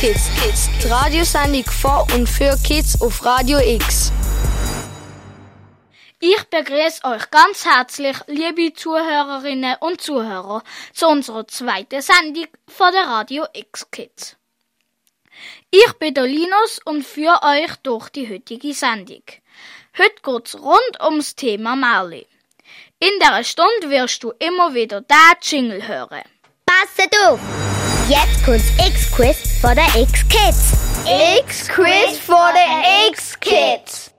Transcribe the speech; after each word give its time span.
Kids. 0.00 0.30
Kids. 0.42 0.70
Die 0.82 0.88
Radiosendung 0.88 1.64
von 1.64 2.10
und 2.14 2.26
für 2.26 2.56
Kids 2.64 3.02
auf 3.02 3.22
Radio 3.22 3.58
X. 3.58 4.10
Ich 6.20 6.42
begrüße 6.44 7.04
euch 7.04 7.30
ganz 7.30 7.66
herzlich, 7.66 8.16
liebe 8.26 8.72
Zuhörerinnen 8.72 9.76
und 9.80 10.00
Zuhörer, 10.00 10.62
zu 10.94 11.06
unserer 11.06 11.46
zweiten 11.48 12.00
Sendung 12.00 12.46
von 12.66 12.90
der 12.92 13.08
Radio 13.08 13.44
X 13.52 13.90
Kids. 13.90 14.36
Ich 15.70 15.92
bin 15.98 16.14
der 16.14 16.24
Linus 16.24 16.80
und 16.86 17.04
führe 17.04 17.42
euch 17.42 17.76
durch 17.82 18.08
die 18.08 18.26
heutige 18.26 18.72
Sendung. 18.72 19.24
Heute 19.98 20.22
geht's 20.22 20.54
rund 20.54 20.98
ums 21.04 21.36
Thema 21.36 21.76
Märchen. 21.76 22.24
In 23.00 23.18
der 23.20 23.44
Stunde 23.44 23.90
wirst 23.90 24.22
du 24.22 24.32
immer 24.38 24.72
wieder 24.72 25.02
den 25.02 25.36
Jingle 25.42 25.86
hören. 25.86 26.22
Passet 26.64 27.14
auf! 27.26 27.69
Jetzt 28.10 28.44
kommt's 28.44 28.72
X-Quiz 28.84 29.60
von 29.60 29.76
der 29.76 29.86
X-Kids. 29.94 31.04
X-Quiz 31.44 32.18
von 32.18 32.52
der 32.54 33.08
X-Kids. 33.08 34.12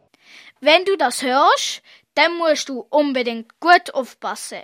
Wenn 0.61 0.85
du 0.85 0.95
das 0.95 1.21
hörst, 1.21 1.81
dann 2.15 2.37
musst 2.37 2.69
du 2.69 2.87
unbedingt 2.89 3.59
gut 3.59 3.93
aufpassen. 3.93 4.61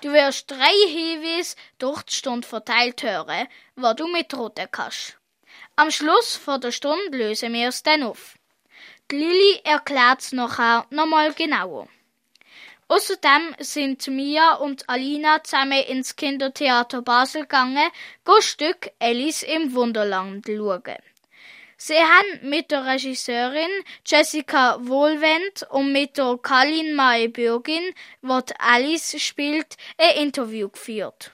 Du 0.00 0.14
wirst 0.14 0.50
drei 0.50 0.72
Hinweise 0.88 1.54
durch 1.76 2.02
die 2.04 2.14
Stunde 2.14 2.48
verteilt 2.48 3.02
hören, 3.02 3.46
wo 3.76 3.92
du 3.92 4.06
mitroten 4.06 4.68
kannst. 4.72 5.18
Am 5.76 5.90
Schluss 5.90 6.36
von 6.36 6.58
der 6.58 6.72
Stunde 6.72 7.14
lösen 7.14 7.52
wir 7.52 7.68
es 7.68 7.82
dann 7.82 8.02
auf. 8.02 8.36
Die 9.10 9.16
Lilly 9.16 9.60
erklärt's 9.64 10.32
nachher 10.32 10.86
nochmal 10.88 11.34
genauer. 11.34 11.88
Außerdem 12.94 13.56
sind 13.58 14.06
Mia 14.08 14.56
und 14.56 14.86
Alina 14.86 15.42
zusammen 15.42 15.82
ins 15.84 16.14
Kindertheater 16.14 17.00
Basel 17.00 17.44
gegangen, 17.44 17.90
go 18.22 18.38
Stück 18.42 18.90
Alice 18.98 19.42
im 19.44 19.72
Wunderland 19.72 20.44
schauen. 20.46 20.98
Sie 21.78 21.94
haben 21.96 22.50
mit 22.50 22.70
der 22.70 22.84
Regisseurin 22.84 23.70
Jessica 24.04 24.76
Wohlwend 24.82 25.66
und 25.70 25.90
mit 25.90 26.18
der 26.18 26.38
Kalin 26.42 26.94
Mae 26.94 27.28
Bürgin, 27.28 27.94
die 28.20 28.54
Alice 28.58 29.18
spielt, 29.22 29.78
ein 29.96 30.24
Interview 30.24 30.68
geführt. 30.68 31.32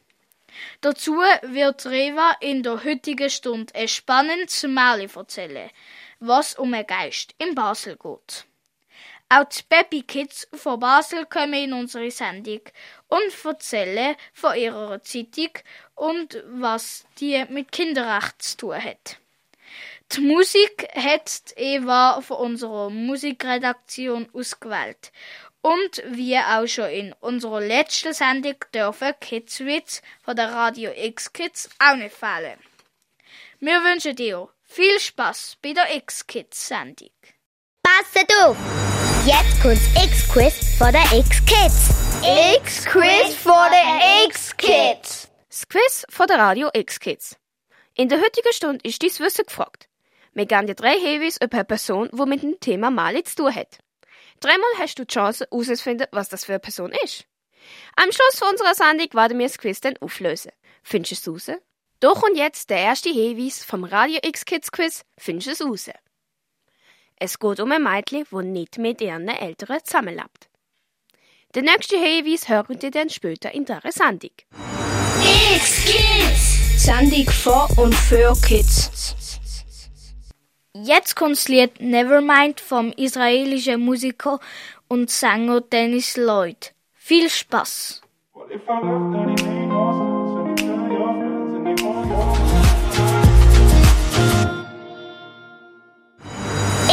Dazu 0.81 1.17
wird 1.43 1.87
Reva 1.87 2.37
in 2.39 2.62
der 2.62 2.84
heutigen 2.84 3.31
Stunde 3.31 3.75
ein 3.75 3.89
spannendes 3.89 4.62
Märchen 4.62 5.11
erzählen, 5.17 5.70
was 6.20 6.55
um 6.55 6.72
einen 6.72 6.87
Geist 6.87 7.34
in 7.39 7.56
Basel 7.56 7.97
geht. 7.97 8.48
Auch 9.31 9.45
die 9.45 9.62
Baby 9.69 10.03
Kids 10.03 10.48
von 10.55 10.81
Basel 10.81 11.27
kommen 11.27 11.53
in 11.53 11.73
unsere 11.75 12.11
Sendung 12.11 12.61
und 13.09 13.45
erzählen 13.45 14.17
von 14.33 14.57
ihrer 14.57 15.03
Zeitung 15.03 15.51
und 15.95 16.43
was 16.47 17.05
die 17.19 17.45
mit 17.51 17.71
Kinderrecht 17.71 18.41
zu 18.41 18.56
tun 18.56 18.83
hat. 18.83 19.19
Die 20.12 20.21
Musik 20.23 20.89
hat 20.95 21.53
Eva 21.56 22.23
von 22.23 22.39
unserer 22.39 22.89
Musikredaktion 22.89 24.31
ausgewählt. 24.33 25.12
Und 25.61 26.03
wie 26.06 26.39
auch 26.39 26.67
schon 26.67 26.89
in 26.89 27.12
unserer 27.21 27.61
letzten 27.61 28.15
Sendung 28.15 28.56
dürfen 28.75 29.12
Kidswitz 29.21 30.01
von 30.23 30.37
der 30.37 30.51
Radio 30.53 30.93
X 30.97 31.34
Kids 31.34 31.69
auch 31.79 31.97
nicht 31.97 32.15
fehlen. 32.15 32.59
Wir 33.61 33.83
wünschen 33.84 34.17
dir 34.17 34.49
viel 34.62 34.99
Spaß 34.99 35.59
bei 35.61 35.75
der 35.75 35.95
X 35.97 36.27
Kids 36.27 36.69
Sendung. 36.69 37.11
Passet 37.89 38.31
auf! 38.42 38.56
Jetzt 39.25 39.62
kommt's 39.62 39.86
X-Quiz 40.05 40.77
von 40.77 40.92
der 40.92 41.05
X-Kids. 41.19 42.20
X-Quiz 42.56 43.34
von 43.34 43.70
der 43.70 44.27
X-Kids. 44.27 45.28
Das 45.48 45.69
Quiz 45.69 46.05
von 46.11 46.27
der 46.27 46.39
Radio 46.39 46.69
X-Kids. 46.75 47.36
In 47.94 48.11
der 48.11 48.20
heutigen 48.20 48.53
Stunde 48.53 48.81
ist 48.83 49.00
dies 49.00 49.20
Wissen 49.20 49.47
gefragt. 49.47 49.88
Wir 50.34 50.44
geben 50.44 50.66
dir 50.66 50.75
drei 50.75 50.98
Hinweise 50.98 51.38
über 51.43 51.54
eine 51.54 51.65
Person, 51.65 52.10
die 52.12 52.27
mit 52.27 52.43
dem 52.43 52.60
Thema 52.60 52.91
Mali 52.91 53.25
zu 53.25 53.37
tun 53.37 53.54
hat. 53.54 53.78
Dreimal 54.41 54.71
hast 54.78 54.98
du 54.98 55.06
die 55.06 55.15
Chance, 55.15 55.48
herauszufinden, 55.50 56.09
was 56.12 56.28
das 56.28 56.44
für 56.44 56.53
eine 56.53 56.60
Person 56.60 56.93
ist. 57.04 57.25
Am 57.97 58.12
Schluss 58.12 58.38
von 58.38 58.48
unserer 58.50 58.75
Sendung 58.75 59.09
werden 59.15 59.38
wir 59.38 59.47
das 59.47 59.56
Quiz 59.56 59.81
dann 59.81 59.97
auflösen. 59.98 60.53
Findest 60.82 61.27
du 61.27 61.37
es 61.37 61.48
raus? 61.48 61.56
Doch 62.00 62.22
und 62.22 62.37
jetzt 62.37 62.69
der 62.69 62.81
erste 62.81 63.09
Hinweis 63.09 63.65
vom 63.65 63.84
Radio 63.84 64.21
X 64.22 64.44
Kids 64.44 64.72
Quiz. 64.72 65.04
Findest 65.16 65.47
du 65.47 65.53
es 65.53 65.88
raus? 65.88 65.94
Es 67.21 67.39
geht 67.39 67.59
um 67.59 67.73
ein 67.73 67.83
Mädchen, 67.83 68.25
das 68.31 68.45
nicht 68.45 68.79
mit 68.79 69.01
ihren 69.01 69.29
Eltern 69.29 69.81
zusammenlebt. 69.83 70.49
Den 71.55 71.65
nächsten 71.65 72.01
Hinweis 72.01 72.49
hören 72.49 72.79
ihr 72.81 72.91
dann 72.91 73.11
später 73.11 73.53
in 73.53 73.65
dieser 73.65 73.91
Sendung. 73.91 74.31
X-Kids. 75.55 76.84
Sendung 76.84 77.28
von 77.28 77.84
und 77.84 77.95
für 77.95 78.34
Kids. 78.47 79.17
Jetzt 80.75 81.17
kommt 81.17 81.33
das 81.33 81.49
Lied 81.49 81.81
Nevermind 81.81 82.61
vom 82.61 82.93
israelischen 82.93 83.81
Musiker 83.81 84.39
und 84.87 85.11
Sänger 85.11 85.61
Dennis 85.61 86.17
Lloyd. 86.17 86.73
Viel 86.95 87.28
Spaß! 87.28 88.03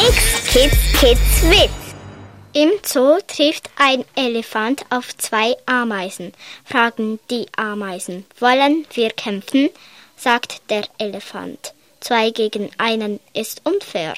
X-Kids 0.08 1.00
Kids 1.00 1.42
Witz. 1.50 1.96
Im 2.54 2.70
Zoo 2.84 3.18
trifft 3.26 3.72
ein 3.76 4.06
Elefant 4.16 4.86
auf 4.92 5.18
zwei 5.18 5.56
Ameisen. 5.66 6.32
Fragen 6.64 7.20
die 7.32 7.48
Ameisen, 7.58 8.28
wollen 8.40 8.86
wir 8.94 9.10
kämpfen? 9.10 9.70
sagt 10.16 10.70
der 10.70 10.84
Elefant. 11.00 11.74
Zwei 12.02 12.30
gegen 12.30 12.70
einen 12.78 13.20
ist 13.34 13.62
unfair. 13.64 14.14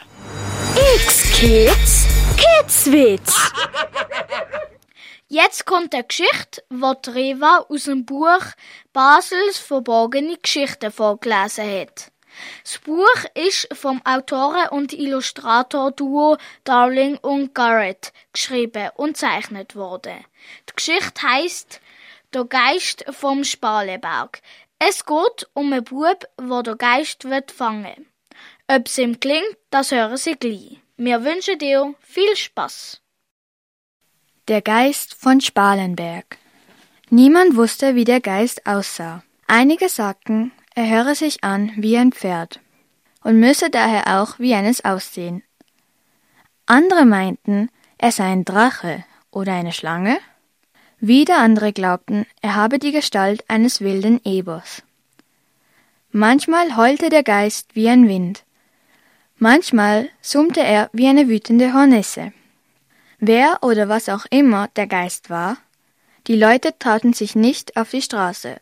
X-Kids. 0.95 2.05
Kidswitz. 2.35 3.33
Jetzt 5.29 5.65
kommt 5.65 5.93
eine 5.93 6.03
Geschichte, 6.03 6.63
die 6.69 6.93
die 7.05 7.09
Reva 7.11 7.65
aus 7.69 7.85
dem 7.85 8.05
Buch 8.05 8.43
Basels 8.91 9.57
verborgene 9.57 10.35
Geschichten 10.35 10.91
vorgelesen 10.91 11.79
hat. 11.79 12.11
Das 12.63 12.79
Buch 12.79 13.25
ist 13.33 13.67
vom 13.73 14.01
Autoren- 14.05 14.69
und 14.69 14.93
Illustrator-Duo 14.93 16.37
Darling 16.63 17.17
und 17.17 17.53
Garrett 17.53 18.13
geschrieben 18.33 18.89
und 18.95 19.17
zeichnet 19.17 19.75
worden. 19.75 20.25
Die 20.69 20.75
Geschichte 20.75 21.21
heißt 21.21 21.81
Der 22.33 22.45
Geist 22.45 23.05
vom 23.09 23.43
Spaleberg. 23.43 24.41
Es 24.79 25.05
geht 25.05 25.47
um 25.53 25.73
einen 25.73 25.83
Bub, 25.83 26.27
wo 26.37 26.61
der 26.61 26.75
Geist 26.75 27.25
wird 27.25 27.51
fangen. 27.51 28.07
Ob 28.67 28.85
es 28.85 28.97
ihm 28.97 29.19
gelingt, 29.19 29.57
das 29.69 29.91
hören 29.91 30.17
Sie 30.17 30.35
gleich. 30.35 30.79
Wir 30.97 31.23
wünschen 31.23 31.57
dir 31.57 31.95
viel 32.01 32.35
Spaß. 32.35 33.01
Der 34.47 34.61
Geist 34.61 35.13
von 35.13 35.41
Spalenberg. 35.41 36.37
Niemand 37.09 37.55
wusste, 37.55 37.95
wie 37.95 38.03
der 38.03 38.19
Geist 38.19 38.65
aussah. 38.65 39.23
Einige 39.47 39.89
sagten, 39.89 40.51
er 40.77 40.87
höre 40.91 41.15
sich 41.15 41.43
an 41.43 41.71
wie 41.75 41.97
ein 41.97 42.11
Pferd 42.11 42.59
und 43.23 43.39
müsse 43.39 43.71
daher 43.71 44.21
auch 44.21 44.37
wie 44.37 44.53
eines 44.53 44.85
aussehen. 44.85 45.41
Andere 46.67 47.03
meinten, 47.03 47.69
er 47.97 48.11
sei 48.11 48.25
ein 48.25 48.45
Drache 48.45 49.03
oder 49.31 49.53
eine 49.53 49.73
Schlange. 49.73 50.19
Wieder 50.99 51.39
andere 51.39 51.73
glaubten, 51.73 52.27
er 52.43 52.53
habe 52.53 52.77
die 52.77 52.91
Gestalt 52.91 53.43
eines 53.47 53.81
wilden 53.81 54.21
Ebers. 54.23 54.83
Manchmal 56.11 56.77
heulte 56.77 57.09
der 57.09 57.23
Geist 57.23 57.75
wie 57.75 57.89
ein 57.89 58.07
Wind, 58.07 58.43
manchmal 59.39 60.09
summte 60.21 60.61
er 60.61 60.91
wie 60.93 61.07
eine 61.07 61.27
wütende 61.27 61.73
Hornisse. 61.73 62.33
Wer 63.17 63.63
oder 63.63 63.89
was 63.89 64.09
auch 64.09 64.27
immer 64.29 64.67
der 64.75 64.85
Geist 64.85 65.31
war, 65.31 65.57
die 66.27 66.35
Leute 66.35 66.77
trauten 66.77 67.13
sich 67.13 67.35
nicht 67.35 67.77
auf 67.77 67.89
die 67.89 68.03
Straße, 68.03 68.57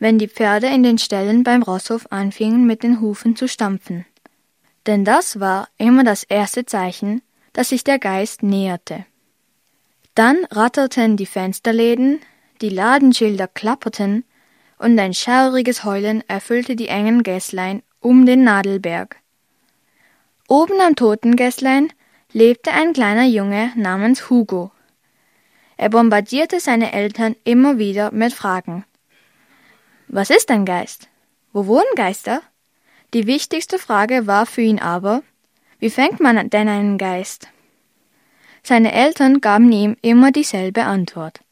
wenn 0.00 0.18
die 0.18 0.28
Pferde 0.28 0.66
in 0.66 0.82
den 0.82 0.98
Ställen 0.98 1.44
beim 1.44 1.62
Rosshof 1.62 2.06
anfingen 2.10 2.66
mit 2.66 2.82
den 2.82 3.00
Hufen 3.00 3.36
zu 3.36 3.46
stampfen. 3.46 4.06
Denn 4.86 5.04
das 5.04 5.38
war 5.38 5.68
immer 5.78 6.02
das 6.02 6.24
erste 6.24 6.66
Zeichen, 6.66 7.22
dass 7.52 7.68
sich 7.68 7.84
der 7.84 7.98
Geist 7.98 8.42
näherte. 8.42 9.04
Dann 10.14 10.44
ratterten 10.50 11.16
die 11.16 11.26
Fensterläden, 11.26 12.20
die 12.60 12.70
Ladenschilder 12.70 13.46
klapperten, 13.46 14.24
und 14.78 14.98
ein 14.98 15.12
schauriges 15.12 15.84
Heulen 15.84 16.24
erfüllte 16.26 16.74
die 16.74 16.88
engen 16.88 17.22
Gässlein 17.22 17.82
um 18.00 18.24
den 18.24 18.44
Nadelberg. 18.44 19.16
Oben 20.48 20.80
am 20.80 20.96
Totengässlein 20.96 21.92
lebte 22.32 22.72
ein 22.72 22.94
kleiner 22.94 23.26
Junge 23.26 23.72
namens 23.76 24.30
Hugo. 24.30 24.72
Er 25.76 25.90
bombardierte 25.90 26.60
seine 26.60 26.92
Eltern 26.92 27.36
immer 27.44 27.78
wieder 27.78 28.10
mit 28.12 28.32
Fragen. 28.32 28.84
Was 30.12 30.28
ist 30.30 30.50
ein 30.50 30.64
Geist? 30.64 31.08
Wo 31.52 31.68
wohnen 31.68 31.94
Geister? 31.94 32.42
Die 33.14 33.28
wichtigste 33.28 33.78
Frage 33.78 34.26
war 34.26 34.44
für 34.44 34.60
ihn 34.60 34.80
aber, 34.80 35.22
wie 35.78 35.88
fängt 35.88 36.18
man 36.18 36.50
denn 36.50 36.68
einen 36.68 36.98
Geist? 36.98 37.46
Seine 38.64 38.92
Eltern 38.92 39.40
gaben 39.40 39.70
ihm 39.70 39.96
immer 40.02 40.32
dieselbe 40.32 40.82
Antwort. 40.82 41.42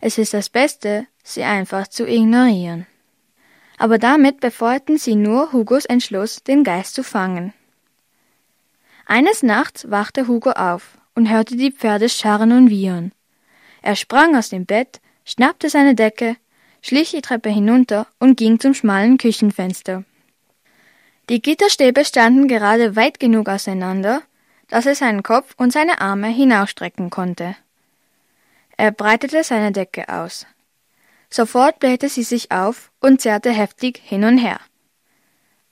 Es 0.00 0.18
ist 0.18 0.34
das 0.34 0.48
Beste, 0.48 1.06
sie 1.22 1.44
einfach 1.44 1.86
zu 1.86 2.08
ignorieren. 2.08 2.88
Aber 3.78 3.98
damit 3.98 4.40
befeuerten 4.40 4.98
sie 4.98 5.14
nur 5.14 5.52
Hugos 5.52 5.84
Entschluss, 5.84 6.42
den 6.42 6.64
Geist 6.64 6.92
zu 6.92 7.04
fangen. 7.04 7.52
Eines 9.06 9.44
Nachts 9.44 9.88
wachte 9.88 10.26
Hugo 10.26 10.50
auf 10.50 10.98
und 11.14 11.30
hörte 11.30 11.56
die 11.56 11.70
Pferde 11.70 12.08
scharren 12.08 12.50
und 12.50 12.68
wiehern. 12.68 13.12
Er 13.80 13.94
sprang 13.94 14.34
aus 14.34 14.48
dem 14.48 14.66
Bett, 14.66 15.00
schnappte 15.24 15.70
seine 15.70 15.94
Decke, 15.94 16.36
schlich 16.86 17.10
die 17.10 17.22
Treppe 17.22 17.50
hinunter 17.50 18.06
und 18.20 18.36
ging 18.36 18.60
zum 18.60 18.72
schmalen 18.72 19.18
Küchenfenster. 19.18 20.04
Die 21.28 21.42
Gitterstäbe 21.42 22.04
standen 22.04 22.46
gerade 22.46 22.94
weit 22.94 23.18
genug 23.18 23.48
auseinander, 23.48 24.22
dass 24.68 24.86
er 24.86 24.94
seinen 24.94 25.24
Kopf 25.24 25.54
und 25.56 25.72
seine 25.72 26.00
Arme 26.00 26.28
hinausstrecken 26.28 27.10
konnte. 27.10 27.56
Er 28.76 28.92
breitete 28.92 29.42
seine 29.42 29.72
Decke 29.72 30.08
aus. 30.08 30.46
Sofort 31.28 31.80
blähte 31.80 32.08
sie 32.08 32.22
sich 32.22 32.52
auf 32.52 32.92
und 33.00 33.20
zerrte 33.20 33.50
heftig 33.50 34.00
hin 34.04 34.22
und 34.22 34.38
her. 34.38 34.60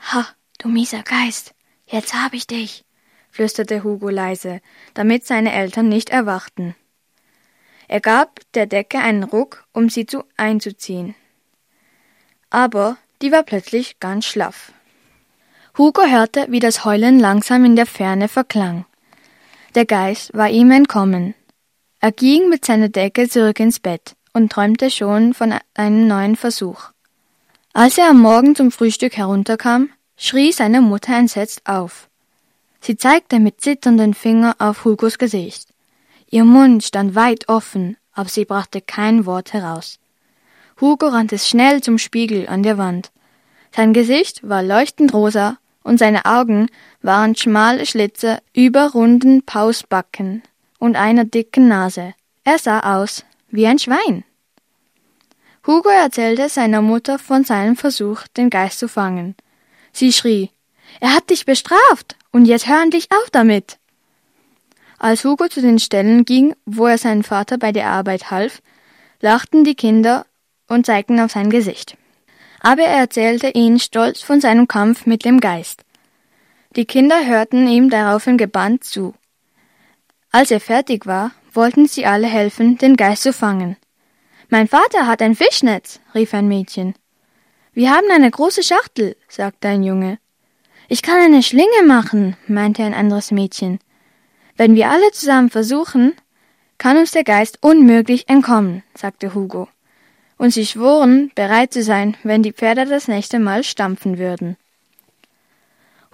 Ha, 0.01 0.27
du 0.59 0.69
mieser 0.69 1.05
Geist, 1.05 1.55
jetzt 1.87 2.15
hab 2.15 2.33
ich 2.33 2.49
dich, 2.49 2.85
flüsterte 3.31 3.85
Hugo 3.85 4.09
leise, 4.09 4.61
damit 4.95 5.27
seine 5.27 5.53
Eltern 5.53 5.89
nicht 5.89 6.11
erwachten. 6.11 6.75
Er 7.89 8.01
gab 8.01 8.41
der 8.55 8.67
Decke 8.67 8.99
einen 8.99 9.25
Ruck, 9.25 9.65
um 9.73 9.89
sie 9.89 10.07
zu 10.07 10.25
einzuziehen. 10.37 11.15
Aber 12.51 12.97
die 13.23 13.33
war 13.33 13.43
plötzlich 13.43 14.01
ganz 14.01 14.27
schlaff. 14.27 14.73
Hugo 15.77 16.03
hörte, 16.03 16.47
wie 16.51 16.61
das 16.61 16.85
Heulen 16.85 17.19
langsam 17.19 17.65
in 17.65 17.75
der 17.75 17.87
Ferne 17.87 18.29
verklang. 18.29 18.85
Der 19.75 19.87
Geist 19.87 20.33
war 20.35 20.49
ihm 20.49 20.71
entkommen. 20.71 21.35
Er 22.01 22.13
ging 22.13 22.49
mit 22.49 22.65
seiner 22.65 22.89
Decke 22.89 23.29
zurück 23.29 23.59
ins 23.59 23.81
Bett 23.81 24.15
und 24.33 24.53
träumte 24.53 24.91
schon 24.91 25.35
von 25.35 25.55
einem 25.75 26.07
neuen 26.07 26.37
Versuch. 26.37 26.91
Als 27.73 27.99
er 27.99 28.11
am 28.11 28.21
Morgen 28.21 28.55
zum 28.55 28.71
Frühstück 28.71 29.17
herunterkam, 29.17 29.91
schrie 30.17 30.53
seine 30.53 30.81
Mutter 30.81 31.17
entsetzt 31.17 31.63
auf. 31.65 32.09
Sie 32.81 32.97
zeigte 32.97 33.41
mit 33.41 33.61
zitternden 33.61 34.15
Fingern 34.15 34.55
auf 34.59 34.85
Hugos 34.85 35.19
Gesicht. 35.19 35.74
Ihr 36.35 36.45
Mund 36.45 36.83
stand 36.83 37.15
weit 37.15 37.49
offen, 37.49 37.97
aber 38.13 38.29
sie 38.29 38.45
brachte 38.45 38.81
kein 38.81 39.25
Wort 39.25 39.53
heraus. 39.53 40.01
Hugo 40.81 41.07
rannte 41.07 41.39
schnell 41.39 41.81
zum 41.81 41.97
Spiegel 41.97 42.49
an 42.49 42.65
der 42.65 42.77
Wand. 42.77 43.13
Sein 43.71 43.93
Gesicht 43.93 44.41
war 44.43 44.61
leuchtend 44.61 45.15
rosa 45.15 45.59
und 45.85 45.99
seine 45.99 46.25
Augen 46.25 46.71
waren 47.03 47.37
schmale 47.37 47.87
Schlitze 47.87 48.41
über 48.53 48.91
runden 48.91 49.47
Pausbacken 49.47 50.43
und 50.81 50.97
einer 50.97 51.25
dicken 51.25 51.69
Nase. 51.69 52.15
Er 52.43 52.59
sah 52.59 52.99
aus 52.99 53.25
wie 53.51 53.69
ein 53.69 53.79
Schwein. 53.79 54.25
Hugo 55.65 55.89
erzählte 55.89 56.49
seiner 56.49 56.83
Mutter 56.83 57.21
von 57.21 57.45
seinem 57.45 57.77
Versuch, 57.77 58.27
den 58.37 58.51
Geist 58.51 58.81
zu 58.81 58.89
fangen. 58.89 59.37
Sie 59.93 60.13
schrie, 60.13 60.51
er 60.99 61.15
hat 61.15 61.31
dich 61.31 61.47
bestraft, 61.47 62.17
und 62.33 62.47
jetzt 62.47 62.67
hör 62.67 62.83
endlich 62.83 63.07
auf 63.13 63.31
damit. 63.31 63.79
Als 65.05 65.25
Hugo 65.25 65.49
zu 65.49 65.61
den 65.61 65.79
Stellen 65.79 66.25
ging, 66.25 66.55
wo 66.65 66.87
er 66.87 66.99
seinem 66.99 67.25
Vater 67.25 67.59
bei 67.59 67.73
der 67.73 67.89
Arbeit 67.89 68.31
half, 68.31 68.63
lachten 69.21 69.65
die 69.65 69.75
Kinder 69.75 70.25
und 70.69 70.87
zeigten 70.87 71.21
auf 71.21 71.33
sein 71.33 71.51
Gesicht 71.51 71.97
aber 72.65 72.83
er 72.83 72.97
erzählte 72.97 73.51
ihnen 73.51 73.79
stolz 73.79 74.23
von 74.23 74.41
seinem 74.41 74.67
Kampf 74.67 75.05
mit 75.05 75.27
dem 75.27 75.39
Geist. 75.39 75.85
Die 76.77 76.87
Kinder 76.87 77.27
hörten 77.27 77.69
ihm 77.69 77.91
daraufhin 77.91 78.39
gebannt 78.39 78.85
zu. 78.85 79.15
Als 80.33 80.51
er 80.51 80.61
fertig 80.61 81.05
war, 81.05 81.33
wollten 81.53 81.87
sie 81.87 82.07
alle 82.07 82.27
helfen, 82.27 82.79
den 82.79 82.97
Geist 82.97 83.23
zu 83.23 83.35
fangen. 83.35 83.77
Mein 84.49 84.67
Vater 84.67 85.07
hat 85.07 85.21
ein 85.21 85.37
Fischnetz, 85.37 86.01
rief 86.15 86.33
ein 86.33 86.49
Mädchen. 86.49 86.95
Wir 87.75 87.91
haben 87.91 88.11
eine 88.11 88.31
große 88.31 88.63
Schachtel, 88.63 89.15
sagte 89.29 89.69
ein 89.69 89.83
Junge. 89.83 90.19
Ich 90.89 91.03
kann 91.03 91.21
eine 91.21 91.43
Schlinge 91.43 91.83
machen, 91.87 92.35
meinte 92.49 92.83
ein 92.83 92.95
anderes 92.95 93.31
Mädchen. 93.31 93.79
Wenn 94.57 94.75
wir 94.75 94.91
alle 94.91 95.11
zusammen 95.13 95.51
versuchen, 95.51 96.15
kann 96.79 96.97
uns 96.97 97.11
der 97.11 97.25
Geist 97.25 97.59
unmöglich 97.61 98.29
entkommen, 98.29 98.83
sagte 98.95 99.35
Hugo 99.35 99.69
und 100.37 100.51
sie 100.51 100.67
schworen, 100.67 101.31
bereit 101.35 101.73
zu 101.73 101.83
sein, 101.83 102.17
wenn 102.23 102.43
die 102.43 102.53
Pferde 102.53 102.87
das 102.87 103.09
nächste 103.09 103.39
Mal 103.39 103.65
stampfen 103.65 104.19
würden. 104.19 104.57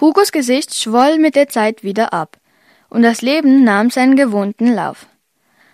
Hugos 0.00 0.32
Gesicht 0.32 0.74
schwoll 0.74 1.18
mit 1.18 1.34
der 1.36 1.48
Zeit 1.48 1.82
wieder 1.82 2.12
ab, 2.12 2.38
und 2.88 3.02
das 3.02 3.22
Leben 3.22 3.64
nahm 3.64 3.90
seinen 3.90 4.16
gewohnten 4.16 4.72
Lauf. 4.72 5.06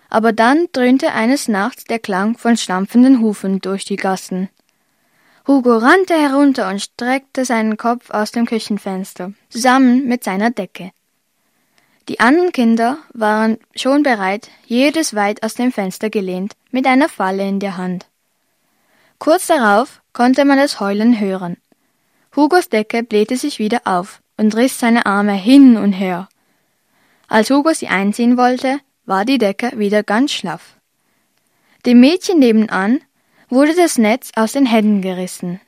Aber 0.09 0.33
dann 0.33 0.67
dröhnte 0.71 1.13
eines 1.13 1.47
Nachts 1.47 1.83
der 1.85 1.99
Klang 1.99 2.37
von 2.37 2.57
stampfenden 2.57 3.21
Hufen 3.21 3.59
durch 3.59 3.85
die 3.85 3.95
Gassen. 3.95 4.49
Hugo 5.47 5.77
rannte 5.77 6.13
herunter 6.13 6.69
und 6.69 6.81
streckte 6.81 7.45
seinen 7.45 7.77
Kopf 7.77 8.09
aus 8.09 8.31
dem 8.31 8.45
Küchenfenster, 8.45 9.33
zusammen 9.49 10.05
mit 10.07 10.23
seiner 10.23 10.51
Decke. 10.51 10.91
Die 12.07 12.21
anderen 12.21 12.53
Kinder 12.53 12.99
waren 13.13 13.57
schon 13.75 14.03
bereit, 14.03 14.49
jedes 14.65 15.13
weit 15.13 15.43
aus 15.43 15.55
dem 15.55 15.73
Fenster 15.73 16.09
gelehnt, 16.09 16.53
mit 16.71 16.85
einer 16.85 17.09
Falle 17.09 17.47
in 17.47 17.59
der 17.59 17.75
Hand. 17.75 18.05
Kurz 19.19 19.47
darauf 19.47 20.01
konnte 20.13 20.45
man 20.45 20.57
das 20.57 20.79
Heulen 20.79 21.19
hören. 21.19 21.57
Hugos 22.35 22.69
Decke 22.69 23.03
blähte 23.03 23.35
sich 23.35 23.59
wieder 23.59 23.81
auf 23.85 24.21
und 24.37 24.55
riss 24.55 24.79
seine 24.79 25.05
Arme 25.05 25.33
hin 25.33 25.75
und 25.75 25.91
her. 25.91 26.29
Als 27.27 27.49
Hugo 27.49 27.73
sie 27.73 27.87
einziehen 27.87 28.37
wollte, 28.37 28.79
war 29.05 29.25
die 29.25 29.37
Decke 29.37 29.71
wieder 29.75 30.03
ganz 30.03 30.31
schlaff. 30.31 30.77
Dem 31.85 31.99
Mädchen 31.99 32.39
nebenan 32.39 33.01
wurde 33.49 33.75
das 33.75 33.97
Netz 33.97 34.31
aus 34.35 34.53
den 34.53 34.65
Händen 34.65 35.01
gerissen. 35.01 35.59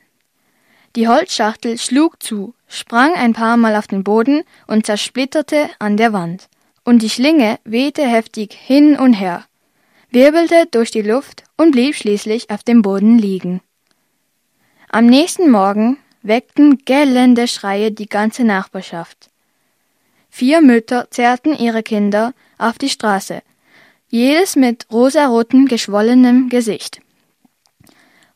Die 0.96 1.06
Holzschachtel 1.06 1.76
schlug 1.78 2.22
zu, 2.22 2.54
sprang 2.70 3.12
ein 3.14 3.34
paar 3.34 3.58
Mal 3.58 3.76
auf 3.76 3.86
den 3.86 4.04
Boden 4.04 4.44
und 4.66 4.86
zersplitterte 4.86 5.68
an 5.78 5.98
der 5.98 6.14
Wand, 6.14 6.48
und 6.84 7.02
die 7.02 7.10
Schlinge 7.10 7.58
wehte 7.64 8.06
heftig 8.06 8.54
hin 8.54 8.96
und 8.96 9.12
her 9.12 9.44
wirbelte 10.10 10.66
durch 10.70 10.90
die 10.90 11.02
Luft 11.02 11.44
und 11.56 11.70
blieb 11.70 11.94
schließlich 11.94 12.50
auf 12.50 12.62
dem 12.62 12.82
Boden 12.82 13.18
liegen. 13.18 13.60
Am 14.88 15.06
nächsten 15.06 15.50
Morgen 15.50 15.98
weckten 16.22 16.78
gellende 16.84 17.46
Schreie 17.46 17.92
die 17.92 18.08
ganze 18.08 18.44
Nachbarschaft. 18.44 19.30
Vier 20.28 20.60
Mütter 20.60 21.08
zerrten 21.10 21.56
ihre 21.56 21.82
Kinder 21.82 22.34
auf 22.58 22.78
die 22.78 22.88
Straße, 22.88 23.42
jedes 24.08 24.56
mit 24.56 24.86
rosarotem, 24.90 25.66
geschwollenem 25.66 26.48
Gesicht. 26.48 27.00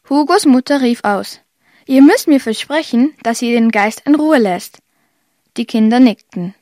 Hugos 0.08 0.46
Mutter 0.46 0.80
rief 0.80 1.00
aus, 1.02 1.40
Ihr 1.86 2.02
müsst 2.02 2.28
mir 2.28 2.40
versprechen, 2.40 3.14
dass 3.22 3.42
ihr 3.42 3.58
den 3.58 3.70
Geist 3.70 4.02
in 4.06 4.14
Ruhe 4.14 4.38
lässt. 4.38 4.78
Die 5.56 5.66
Kinder 5.66 6.00
nickten. 6.00 6.54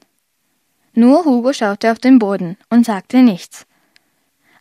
Nur 0.95 1.25
Hugo 1.25 1.53
schaute 1.53 1.91
auf 1.93 1.99
den 1.99 2.19
Boden 2.19 2.57
und 2.69 2.85
sagte 2.85 3.23
nichts 3.23 3.67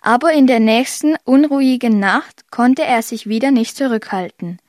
aber 0.01 0.33
in 0.33 0.47
der 0.47 0.59
nächsten 0.59 1.15
unruhigen 1.23 1.99
Nacht 1.99 2.49
konnte 2.49 2.83
er 2.83 3.03
sich 3.03 3.27
wieder 3.27 3.51
nicht 3.51 3.77
zurückhalten. 3.77 4.59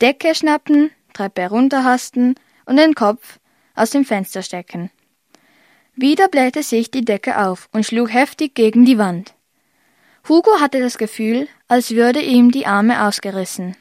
Decke 0.00 0.34
schnappen, 0.34 0.92
Treppe 1.12 1.48
runterhasten 1.48 2.36
und 2.64 2.76
den 2.76 2.94
Kopf 2.94 3.40
aus 3.74 3.90
dem 3.90 4.04
Fenster 4.04 4.42
stecken. 4.42 4.90
Wieder 5.96 6.28
blähte 6.28 6.62
sich 6.62 6.92
die 6.92 7.04
Decke 7.04 7.44
auf 7.44 7.68
und 7.72 7.84
schlug 7.84 8.12
heftig 8.12 8.54
gegen 8.54 8.84
die 8.84 8.98
Wand. 8.98 9.34
Hugo 10.28 10.60
hatte 10.60 10.80
das 10.80 10.98
Gefühl, 10.98 11.48
als 11.66 11.90
würde 11.90 12.20
ihm 12.20 12.52
die 12.52 12.66
Arme 12.66 13.04
ausgerissen. 13.04 13.76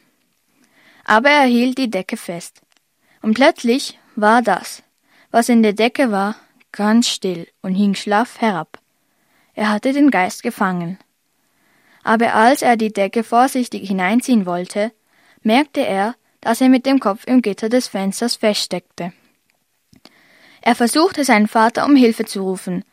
Aber 1.07 1.29
er 1.29 1.45
hielt 1.45 1.77
die 1.77 1.89
Decke 1.89 2.17
fest. 2.17 2.61
Und 3.21 3.33
plötzlich 3.33 3.97
war 4.15 4.41
das, 4.41 4.83
was 5.31 5.49
in 5.49 5.63
der 5.63 5.73
Decke 5.73 6.11
war, 6.11 6.35
ganz 6.73 7.07
still 7.07 7.47
und 7.61 7.75
hing 7.75 7.95
schlaff 7.95 8.41
herab. 8.41 8.79
Er 9.53 9.69
hatte 9.69 9.93
den 9.93 10.11
Geist 10.11 10.43
gefangen. 10.43 10.99
Aber 12.03 12.35
als 12.35 12.61
er 12.61 12.75
die 12.75 12.91
Decke 12.91 13.23
vorsichtig 13.23 13.87
hineinziehen 13.87 14.45
wollte, 14.45 14.91
merkte 15.41 15.79
er, 15.79 16.15
dass 16.41 16.61
er 16.61 16.69
mit 16.69 16.85
dem 16.85 16.99
Kopf 16.99 17.25
im 17.25 17.41
Gitter 17.41 17.69
des 17.69 17.87
Fensters 17.87 18.35
feststeckte. 18.35 19.13
Er 20.61 20.75
versuchte 20.75 21.23
seinen 21.23 21.47
Vater 21.47 21.85
um 21.85 21.95
Hilfe 21.95 22.25
zu 22.25 22.41
rufen. 22.43 22.83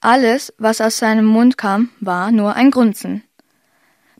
Alles, 0.00 0.52
was 0.58 0.80
aus 0.80 0.98
seinem 0.98 1.26
Mund 1.26 1.56
kam, 1.56 1.90
war 2.00 2.32
nur 2.32 2.54
ein 2.54 2.72
Grunzen. 2.72 3.22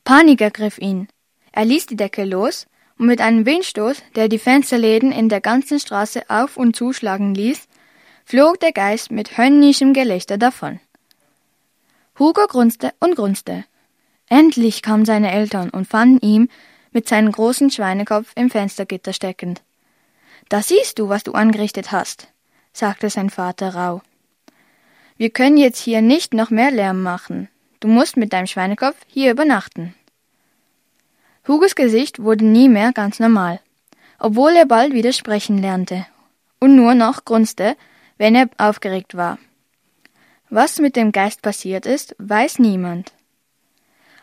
Panik 0.04 0.40
ergriff 0.40 0.78
ihn. 0.78 1.08
Er 1.50 1.64
ließ 1.64 1.86
die 1.86 1.96
Decke 1.96 2.24
los 2.24 2.66
und 2.98 3.06
mit 3.06 3.20
einem 3.20 3.46
Windstoß, 3.46 4.02
der 4.14 4.28
die 4.28 4.38
Fensterläden 4.38 5.12
in 5.12 5.28
der 5.28 5.40
ganzen 5.40 5.80
Straße 5.80 6.22
auf 6.28 6.56
und 6.56 6.76
zuschlagen 6.76 7.34
ließ, 7.34 7.68
flog 8.24 8.60
der 8.60 8.72
Geist 8.72 9.10
mit 9.10 9.36
höllischem 9.36 9.92
Gelächter 9.92 10.38
davon. 10.38 10.80
Hugo 12.18 12.46
grunzte 12.46 12.92
und 13.00 13.16
grunzte. 13.16 13.64
Endlich 14.28 14.82
kamen 14.82 15.04
seine 15.04 15.32
Eltern 15.32 15.70
und 15.70 15.86
fanden 15.86 16.18
ihn 16.20 16.48
mit 16.92 17.08
seinem 17.08 17.32
großen 17.32 17.70
Schweinekopf 17.70 18.32
im 18.36 18.50
Fenstergitter 18.50 19.12
steckend. 19.12 19.62
Da 20.48 20.62
siehst 20.62 20.98
du, 20.98 21.08
was 21.08 21.22
du 21.22 21.32
angerichtet 21.32 21.92
hast, 21.92 22.28
sagte 22.72 23.10
sein 23.10 23.30
Vater 23.30 23.74
rau. 23.74 24.02
Wir 25.16 25.30
können 25.30 25.56
jetzt 25.56 25.78
hier 25.78 26.02
nicht 26.02 26.34
noch 26.34 26.50
mehr 26.50 26.70
Lärm 26.70 27.02
machen. 27.02 27.48
Du 27.80 27.88
musst 27.88 28.16
mit 28.16 28.32
deinem 28.32 28.46
Schweinekopf 28.46 28.96
hier 29.06 29.30
übernachten. 29.30 29.94
Hugos 31.46 31.74
Gesicht 31.74 32.22
wurde 32.22 32.44
nie 32.44 32.68
mehr 32.68 32.92
ganz 32.92 33.18
normal. 33.18 33.60
obwohl 34.22 34.52
er 34.52 34.66
bald 34.66 34.92
wieder 34.92 35.12
sprechen 35.12 35.58
lernte 35.58 36.06
und 36.60 36.76
nur 36.76 36.94
noch 36.94 37.24
grunzte, 37.24 37.76
wenn 38.18 38.36
er 38.36 38.48
aufgeregt 38.56 39.16
war. 39.16 39.38
Was 40.48 40.78
mit 40.78 40.94
dem 40.94 41.10
Geist 41.10 41.42
passiert 41.42 41.86
ist, 41.86 42.14
weiß 42.18 42.60
niemand. 42.60 43.12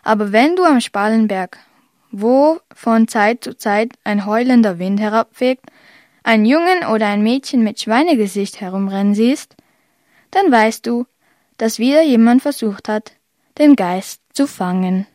Aber 0.01 0.31
wenn 0.31 0.55
du 0.55 0.63
am 0.63 0.79
Spalenberg, 0.79 1.57
wo 2.11 2.61
von 2.73 3.09
Zeit 3.09 3.43
zu 3.43 3.57
Zeit 3.57 3.91
ein 4.05 4.25
heulender 4.25 4.79
Wind 4.79 5.01
herabfegt, 5.01 5.65
einen 6.23 6.45
Jungen 6.45 6.85
oder 6.85 7.07
ein 7.07 7.21
Mädchen 7.21 7.61
mit 7.61 7.81
Schweinegesicht 7.81 8.61
herumrennen 8.61 9.15
siehst, 9.15 9.57
dann 10.31 10.49
weißt 10.49 10.87
du, 10.87 11.07
dass 11.57 11.77
wieder 11.77 12.03
jemand 12.03 12.41
versucht 12.41 12.87
hat, 12.87 13.11
den 13.57 13.75
Geist 13.75 14.21
zu 14.31 14.47
fangen. 14.47 15.07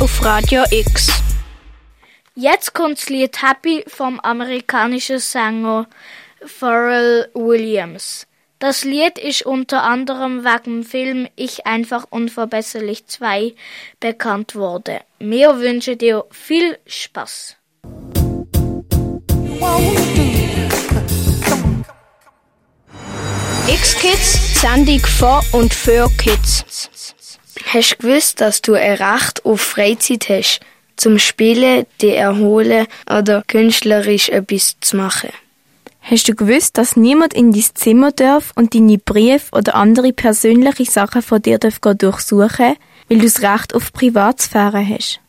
Auf 0.00 0.24
Radio 0.24 0.64
X. 0.70 1.08
Jetzt 2.34 2.72
kommt's 2.72 3.10
Lied 3.10 3.42
Happy 3.42 3.84
vom 3.86 4.18
amerikanischen 4.20 5.18
Sänger 5.18 5.86
Pharrell 6.44 7.28
Williams. 7.34 8.26
Das 8.58 8.84
Lied 8.84 9.18
ist 9.18 9.42
unter 9.42 9.82
anderem 9.82 10.42
wegen 10.44 10.80
dem 10.80 10.84
Film 10.84 11.28
Ich 11.36 11.66
einfach 11.66 12.06
unverbesserlich 12.08 13.06
2 13.06 13.54
bekannt 14.00 14.54
worden. 14.54 15.00
Wir 15.18 15.58
wünschen 15.58 15.98
dir 15.98 16.24
viel 16.30 16.78
Spaß. 16.86 17.56
X-Kids, 23.68 24.60
Sendung 24.60 25.00
von 25.00 25.40
und 25.52 25.74
für 25.74 26.08
Kids. 26.16 26.89
Hast 27.72 27.92
du 27.92 27.96
gewusst, 27.98 28.40
dass 28.40 28.62
du 28.62 28.74
ein 28.74 28.94
Recht 28.94 29.44
auf 29.44 29.60
Freizeit 29.60 30.28
hast, 30.28 30.58
zum 30.96 31.20
Spielen, 31.20 31.86
dich 32.02 32.16
erholen 32.16 32.88
oder 33.08 33.44
künstlerisch 33.46 34.28
etwas 34.28 34.74
zu 34.80 34.96
machen? 34.96 35.30
Hast 36.00 36.28
du 36.28 36.34
gewusst, 36.34 36.78
dass 36.78 36.96
niemand 36.96 37.32
in 37.32 37.52
dein 37.52 37.64
Zimmer 37.74 38.10
darf 38.10 38.50
und 38.56 38.74
deine 38.74 38.98
Briefe 38.98 39.52
oder 39.52 39.76
andere 39.76 40.12
persönliche 40.12 40.84
Sachen 40.84 41.22
von 41.22 41.42
dir 41.42 41.58
darf 41.58 41.78
durchsuchen, 41.78 42.74
weil 43.08 43.18
du 43.18 43.24
das 43.24 43.40
Recht 43.40 43.72
auf 43.72 43.92
Privatsphäre 43.92 44.84
hast? 44.84 45.20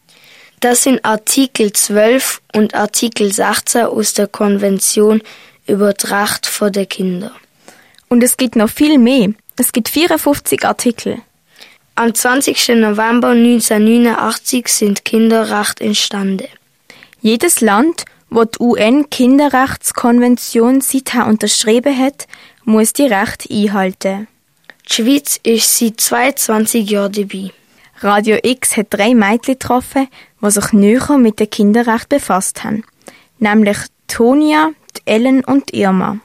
Das 0.61 0.81
sind 0.81 1.05
Artikel 1.05 1.71
12 1.71 2.41
und 2.55 2.73
Artikel 2.73 3.31
16 3.31 3.83
aus 3.83 4.15
der 4.15 4.25
Konvention 4.25 5.21
über 5.67 5.93
die 5.93 6.07
Rechte 6.07 6.71
der 6.71 6.87
Kinder. 6.87 7.33
Und 8.09 8.23
es 8.23 8.35
gibt 8.35 8.55
noch 8.55 8.71
viel 8.71 8.97
mehr. 8.97 9.29
Es 9.57 9.71
gibt 9.71 9.89
54 9.89 10.65
Artikel. 10.65 11.21
Am 12.01 12.13
20. 12.15 12.69
November 12.77 13.27
1989 13.27 14.67
sind 14.69 15.05
Kinderrechte 15.05 15.83
entstanden. 15.83 16.47
Jedes 17.21 17.61
Land, 17.61 18.05
wo 18.31 18.43
die 18.43 18.59
UN-Kinderrechtskonvention 18.59 20.81
seither 20.81 21.27
unterschrieben 21.27 21.95
hat, 21.95 22.25
muss 22.63 22.93
die 22.93 23.05
Rechte 23.05 23.53
einhalten. 23.53 24.27
Die 24.89 24.93
Schweiz 24.93 25.39
ist 25.43 25.77
seit 25.77 25.99
22 25.99 26.89
Jahren 26.89 27.11
dabei. 27.11 27.51
Radio 27.99 28.39
X 28.41 28.77
hat 28.77 28.87
drei 28.89 29.13
Mädchen 29.13 29.59
getroffen, 29.59 30.07
die 30.41 30.49
sich 30.49 30.73
näher 30.73 31.19
mit 31.19 31.39
den 31.39 31.51
Kinderrechten 31.51 32.17
befasst 32.17 32.63
haben. 32.63 32.83
Nämlich 33.37 33.77
Tonia, 34.07 34.71
Ellen 35.05 35.45
und 35.45 35.71
Irma. 35.71 36.17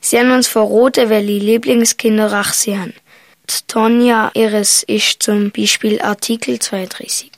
Sie 0.00 0.18
haben 0.18 0.32
uns 0.32 0.48
verraten, 0.48 1.08
welche 1.08 1.38
Lieblingskinderrechte 1.38 2.56
sie 2.56 2.76
haben. 2.76 2.94
Die 3.50 3.66
Tonja 3.66 4.30
ihres 4.34 4.82
ist 4.84 5.22
zum 5.22 5.50
Beispiel 5.50 6.00
Artikel 6.00 6.58
32. 6.58 7.30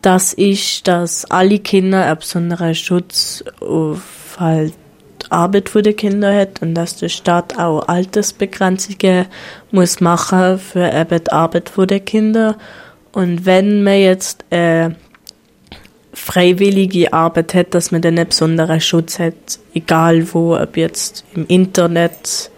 Das 0.00 0.32
ist, 0.32 0.88
dass 0.88 1.24
alle 1.26 1.58
Kinder 1.58 2.04
einen 2.04 2.18
besonderen 2.18 2.74
Schutz 2.74 3.44
auf 3.60 4.36
halt 4.38 4.74
die 5.22 5.30
Arbeit 5.30 5.70
der 5.74 5.92
Kinder 5.94 6.34
hat 6.34 6.60
und 6.62 6.74
dass 6.74 6.96
der 6.96 7.08
Staat 7.08 7.58
auch 7.58 7.88
Altersbegrenzungen 7.88 9.26
muss 9.70 10.00
machen 10.00 10.58
für 10.58 10.92
eben 10.92 11.24
die 11.24 11.32
Arbeit 11.32 11.72
der 11.76 12.00
Kinder. 12.00 12.56
Und 13.12 13.46
wenn 13.46 13.82
man 13.82 13.98
jetzt 13.98 14.44
äh, 14.50 14.90
freiwillige 16.12 17.12
Arbeit 17.12 17.54
hat, 17.54 17.74
dass 17.74 17.90
man 17.90 18.02
dann 18.02 18.18
einen 18.18 18.28
besonderen 18.28 18.80
Schutz 18.80 19.18
hat, 19.18 19.58
egal 19.74 20.32
wo, 20.32 20.56
ob 20.56 20.76
jetzt 20.76 21.24
im 21.34 21.46
Internet, 21.46 22.50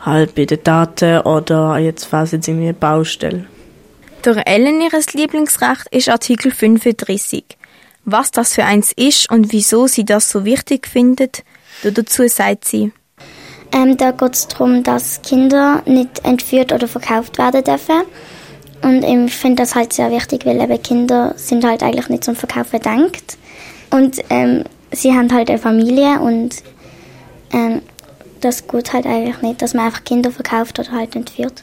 halt 0.00 0.34
bei 0.34 0.44
den 0.44 0.62
Daten 0.62 1.20
oder 1.20 1.78
jetzt 1.78 2.12
was 2.12 2.32
jetzt 2.32 2.48
irgendwie 2.48 2.68
eine 2.68 2.74
Baustelle. 2.74 3.46
Durch 4.22 4.38
Ellen 4.44 4.80
ihres 4.80 5.14
Lieblingsrecht 5.14 5.86
ist 5.90 6.08
Artikel 6.08 6.52
35. 6.52 7.44
Was 8.04 8.30
das 8.30 8.54
für 8.54 8.64
eins 8.64 8.92
ist 8.92 9.30
und 9.30 9.52
wieso 9.52 9.86
sie 9.86 10.04
das 10.04 10.30
so 10.30 10.44
wichtig 10.44 10.86
findet, 10.86 11.42
dazu 11.82 12.26
sagt 12.28 12.64
sie. 12.64 12.92
Ähm, 13.72 13.96
da 13.96 14.10
geht 14.10 14.34
es 14.34 14.48
darum, 14.48 14.82
dass 14.82 15.22
Kinder 15.22 15.82
nicht 15.86 16.24
entführt 16.24 16.72
oder 16.72 16.88
verkauft 16.88 17.38
werden 17.38 17.62
dürfen. 17.62 18.02
Und 18.82 19.04
ich 19.04 19.34
finde 19.34 19.62
das 19.62 19.74
halt 19.74 19.92
sehr 19.92 20.10
wichtig, 20.10 20.46
weil 20.46 20.60
eben 20.60 20.82
Kinder 20.82 21.34
sind 21.36 21.64
halt 21.64 21.82
eigentlich 21.82 22.08
nicht 22.08 22.24
zum 22.24 22.34
Verkaufen 22.34 22.80
gedacht. 22.80 23.36
Und 23.90 24.22
ähm, 24.30 24.64
sie 24.90 25.12
haben 25.12 25.32
halt 25.32 25.50
eine 25.50 25.58
Familie 25.58 26.18
und 26.20 26.56
ähm, 27.52 27.82
das 28.40 28.66
geht 28.66 28.92
halt 28.92 29.06
eigentlich 29.06 29.40
nicht, 29.42 29.62
dass 29.62 29.74
man 29.74 29.86
einfach 29.86 30.04
Kinder 30.04 30.30
verkauft 30.30 30.78
oder 30.78 30.92
halt 30.92 31.14
entführt. 31.16 31.62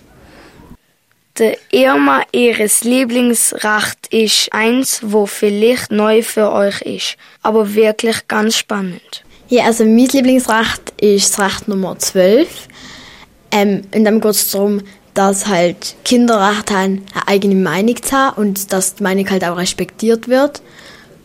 Der 1.37 1.57
Irma 1.71 2.23
ihres 2.31 2.83
Lieblingsrecht 2.83 4.07
ist 4.09 4.51
eins, 4.51 5.01
wo 5.03 5.27
vielleicht 5.27 5.91
neu 5.91 6.23
für 6.23 6.51
euch 6.51 6.81
ist, 6.81 7.17
aber 7.43 7.75
wirklich 7.75 8.27
ganz 8.27 8.55
spannend. 8.55 9.23
Ja, 9.47 9.65
also 9.65 9.85
mein 9.85 10.07
Lieblingsrecht 10.07 10.93
ist 10.99 11.37
das 11.37 11.45
Recht 11.45 11.67
Nummer 11.67 11.97
12. 11.97 12.67
Ähm, 13.51 13.83
in 13.91 14.03
dem 14.03 14.19
geht 14.19 14.31
es 14.31 14.51
darum, 14.51 14.81
dass 15.13 15.47
halt 15.47 15.95
Kinder 16.03 16.49
Recht 16.49 16.71
haben, 16.71 17.05
eine 17.13 17.27
eigene 17.27 17.55
Meinung 17.55 18.01
zu 18.01 18.11
haben 18.15 18.41
und 18.41 18.73
dass 18.73 18.95
die 18.95 19.03
Meinung 19.03 19.29
halt 19.29 19.45
auch 19.45 19.57
respektiert 19.57 20.27
wird 20.27 20.61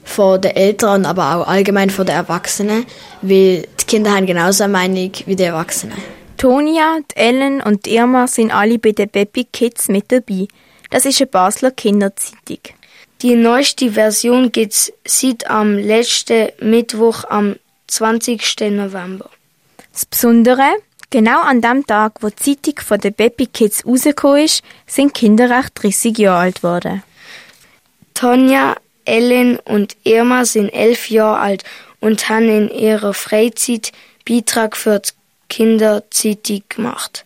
von 0.05 0.41
den 0.41 0.57
Eltern, 0.57 1.07
aber 1.07 1.37
auch 1.37 1.47
allgemein 1.47 1.91
von 1.91 2.07
den 2.07 2.17
Erwachsenen, 2.17 2.87
weil 3.23 3.67
die 3.81 3.87
Kinder 3.87 4.15
haben 4.15 4.27
genauso 4.27 4.65
eine 4.65 4.73
Meinung 4.73 5.13
wie 5.27 5.37
die 5.37 5.43
Erwachsenen. 5.45 5.97
Tonia, 6.37 6.99
die 7.11 7.17
Ellen 7.17 7.61
und 7.61 7.87
die 7.87 7.95
Irma 7.95 8.27
sind 8.27 8.51
alle 8.51 8.79
bei 8.79 8.93
den 8.93 9.09
Baby 9.09 9.47
Kids 9.53 9.89
mit 9.89 10.11
dabei. 10.11 10.49
Das 10.91 11.05
ist 11.05 11.21
eine 11.21 11.29
Basler 11.29 11.71
Kinderzeitung. 11.71 12.59
Die 13.23 13.37
neueste 13.37 13.93
Version 13.93 14.51
gibt's 14.51 14.93
seit 15.05 15.49
am 15.49 15.79
letzten 15.79 16.49
Mittwoch 16.61 17.25
am 17.29 17.55
20. 17.87 18.43
November. 18.73 19.31
Das 19.93 20.07
Besondere, 20.07 20.69
genau 21.11 21.41
an 21.43 21.61
dem 21.61 21.87
Tag, 21.87 22.15
wo 22.21 22.31
die 22.31 22.61
Zeitung 22.61 22.85
von 22.85 22.99
den 22.99 23.15
Baby 23.15 23.47
Kids 23.47 23.87
rausgekommen 23.87 24.45
ist, 24.45 24.65
sind 24.87 25.15
Kinder 25.15 25.49
recht 25.49 25.71
30 25.81 26.19
Jahre 26.19 26.41
alt 26.41 26.57
geworden. 26.57 27.05
Tonja, 28.15 28.77
Ellen 29.05 29.59
und 29.59 29.97
Irma 30.05 30.45
sind 30.45 30.69
elf 30.71 31.11
Jahre 31.11 31.39
alt 31.39 31.65
und 32.01 32.29
haben 32.29 32.49
in 32.49 32.71
ihrer 32.71 33.15
Freizeit 33.15 33.93
Beitrag 34.29 34.77
für 34.77 35.01
die 35.01 35.11
Kinderzeitung 35.49 36.63
gemacht. 36.69 37.25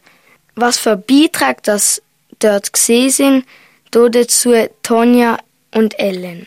Was 0.54 0.78
für 0.78 0.96
Beitrag 0.96 1.62
das 1.62 2.02
dort 2.38 2.72
gesehen 2.72 3.10
sind, 3.10 3.44
dazu 3.90 4.52
Tonja 4.82 5.38
und 5.74 5.98
Ellen. 5.98 6.46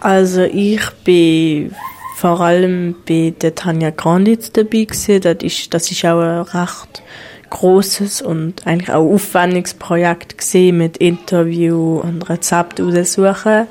Also 0.00 0.42
ich 0.42 0.80
bin 1.04 1.74
vor 2.16 2.40
allem 2.40 2.94
bei 3.06 3.34
der 3.40 3.54
Tanja 3.54 3.90
Granditz 3.90 4.52
dabei 4.52 4.84
gewesen. 4.84 5.20
Das 5.20 5.36
ist, 5.42 5.72
das 5.74 5.90
ist 5.90 6.04
auch 6.04 6.20
ein 6.20 6.42
recht 6.42 7.02
großes 7.50 8.22
und 8.22 8.66
eigentlich 8.66 8.90
auch 8.90 9.04
aufwendiges 9.04 9.74
Projekt 9.74 10.38
gesehen 10.38 10.78
mit 10.78 10.96
Interview 10.96 12.00
und 12.00 12.28
Rezept 12.28 12.80
aussuchen 12.80 13.66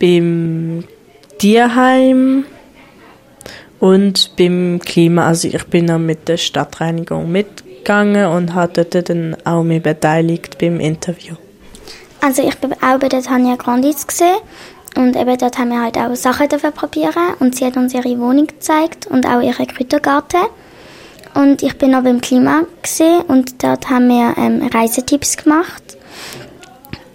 beim 0.00 0.84
Tierheim 1.38 2.44
und 3.80 4.36
beim 4.36 4.80
Klima. 4.84 5.26
Also 5.26 5.48
ich 5.48 5.64
bin 5.66 5.86
dann 5.86 6.06
mit 6.06 6.28
der 6.28 6.36
Stadtreinigung 6.36 7.30
mitgegangen 7.30 8.26
und 8.26 8.54
habe 8.54 8.84
dort 8.84 9.08
dann 9.08 9.36
auch 9.44 9.62
mich 9.62 9.82
beteiligt 9.82 10.58
beim 10.58 10.80
Interview. 10.80 11.34
Also 12.20 12.46
ich 12.46 12.56
bin 12.58 12.72
auch 12.74 12.98
bei 12.98 13.08
der 13.08 13.22
Tanja 13.22 13.56
Granditz 13.56 14.06
gesehen 14.06 14.38
und 14.96 15.16
eben 15.16 15.36
dort 15.36 15.58
haben 15.58 15.70
wir 15.70 15.82
halt 15.82 15.98
auch 15.98 16.14
Sachen 16.14 16.48
probieren 16.48 17.34
und 17.40 17.56
sie 17.56 17.66
hat 17.66 17.76
uns 17.76 17.92
ihre 17.92 18.18
Wohnung 18.18 18.46
gezeigt 18.46 19.06
und 19.06 19.26
auch 19.26 19.42
ihren 19.42 19.66
Kräutergarten. 19.66 20.40
Und 21.34 21.62
ich 21.62 21.76
bin 21.78 21.94
auch 21.94 22.02
beim 22.02 22.20
Klima 22.20 22.62
gesehen 22.80 23.22
und 23.22 23.62
dort 23.62 23.90
haben 23.90 24.08
wir 24.08 24.34
ähm, 24.38 24.70
Reisetipps 24.72 25.36
gemacht, 25.36 25.96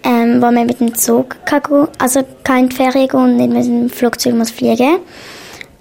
ähm, 0.02 0.42
wo 0.42 0.50
man 0.50 0.66
mit 0.66 0.80
dem 0.80 0.94
Zug 0.94 1.36
kann 1.46 1.62
also 1.98 2.20
kann 2.44 2.58
in 2.58 2.68
die 2.68 2.76
Ferien 2.76 3.10
und 3.12 3.36
nicht 3.36 3.50
mit 3.50 3.64
dem 3.64 3.88
Flugzeug 3.88 4.34
muss 4.34 4.50
fliegen. 4.50 4.98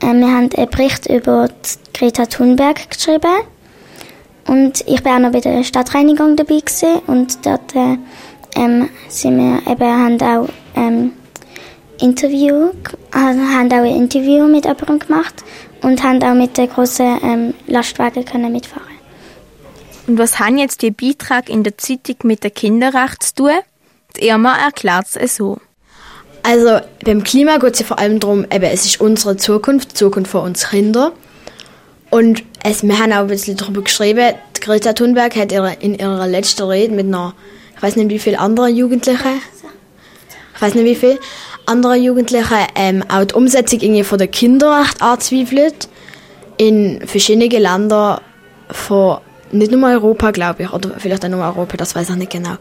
Ähm, 0.01 0.19
wir 0.22 0.27
haben 0.27 0.50
einen 0.55 0.69
Bericht 0.69 1.08
über 1.08 1.50
Greta 1.93 2.25
Thunberg 2.25 2.89
geschrieben 2.89 3.43
und 4.48 4.81
ich 4.88 5.03
bin 5.03 5.12
auch 5.12 5.19
noch 5.19 5.31
bei 5.31 5.41
der 5.41 5.63
Stadtreinigung 5.63 6.38
dabei 6.38 6.60
gewesen 6.60 7.00
und 7.08 7.46
dort 7.46 7.75
äh, 7.75 7.98
ähm, 8.55 8.89
sind 9.10 9.38
wir 9.38 9.72
eben 9.72 9.81
haben 9.81 10.22
auch 10.22 10.50
ähm, 10.75 11.12
Interview, 12.00 12.69
also 13.12 13.41
haben 13.41 13.72
auch 13.74 13.84
ein 13.84 13.96
Interview 13.96 14.48
mit 14.48 14.63
jemandem 14.63 15.00
gemacht 15.00 15.43
und 15.82 16.04
haben 16.04 16.22
auch 16.24 16.34
mit 16.34 16.58
den 16.58 16.70
großen 16.70 17.20
ähm, 17.24 17.54
Lastwagen 17.68 18.26
können 18.26 18.52
mitfahren. 18.52 18.88
Und 20.08 20.18
was 20.18 20.40
haben 20.40 20.58
jetzt 20.58 20.82
die 20.82 20.92
Beitrag 20.92 21.50
in 21.50 21.64
der 21.64 21.78
Zeitung 21.78 22.16
mit 22.24 22.44
dem 22.44 22.54
Kinderrecht 22.54 23.24
zu 23.24 23.36
tun? 23.36 23.60
Die 24.18 24.28
Irma 24.28 24.58
erklärt 24.58 25.08
es 25.16 25.36
so. 25.36 25.60
Also 26.42 26.80
beim 27.04 27.24
Klima 27.24 27.58
geht 27.58 27.74
es 27.74 27.80
ja 27.82 27.86
vor 27.86 28.00
allem 28.00 28.20
darum, 28.20 28.46
eben, 28.52 28.64
es 28.64 28.86
ist 28.86 29.02
unsere 29.02 29.38
Zukunft, 29.38 29.92
die 29.92 29.96
Zukunft 29.96 30.32
von 30.32 30.42
uns 30.42 30.70
Kinder. 30.70 31.12
Und 32.10 32.44
es, 32.64 32.82
wir 32.84 32.98
haben 32.98 33.14
auch 33.14 33.20
ein 33.20 33.28
bisschen 33.28 33.56
darüber 33.56 33.84
geschrieben, 33.84 34.34
Greta 34.60 34.94
Thunberg 34.94 35.36
hat 35.36 35.52
ihre, 35.52 35.74
in 35.80 35.96
ihrer 35.96 36.28
letzten 36.28 36.64
Rede 36.64 36.94
mit 36.94 37.06
einer, 37.06 37.34
ich 37.76 37.82
weiß 37.82 37.96
nicht 37.96 38.10
wie 38.10 38.20
viele 38.20 38.40
andere 38.40 38.68
Jugendliche, 38.68 39.30
ich 40.56 40.62
weiß 40.62 40.74
nicht 40.76 40.86
wie 40.86 40.96
viele 40.96 41.20
andere 41.70 41.96
Jugendliche, 41.96 42.68
ähm, 42.76 43.04
auch 43.08 43.26
die 43.26 43.36
Umsetzung 43.36 43.80
irgendwie 43.80 44.04
von 44.04 44.18
der 44.18 44.28
Kinderrecht 44.28 45.02
anzweifelt. 45.02 45.88
In 46.58 47.06
verschiedenen 47.06 47.50
Ländern 47.50 48.20
von, 48.72 49.20
nicht 49.52 49.72
nur 49.72 49.90
Europa, 49.90 50.32
glaube 50.32 50.64
ich, 50.64 50.74
oder 50.74 50.92
vielleicht 50.98 51.24
auch 51.24 51.30
nur 51.30 51.44
Europa, 51.44 51.78
das 51.78 51.96
weiß 51.96 52.10
ich 52.10 52.16
nicht 52.16 52.32
genau. 52.32 52.56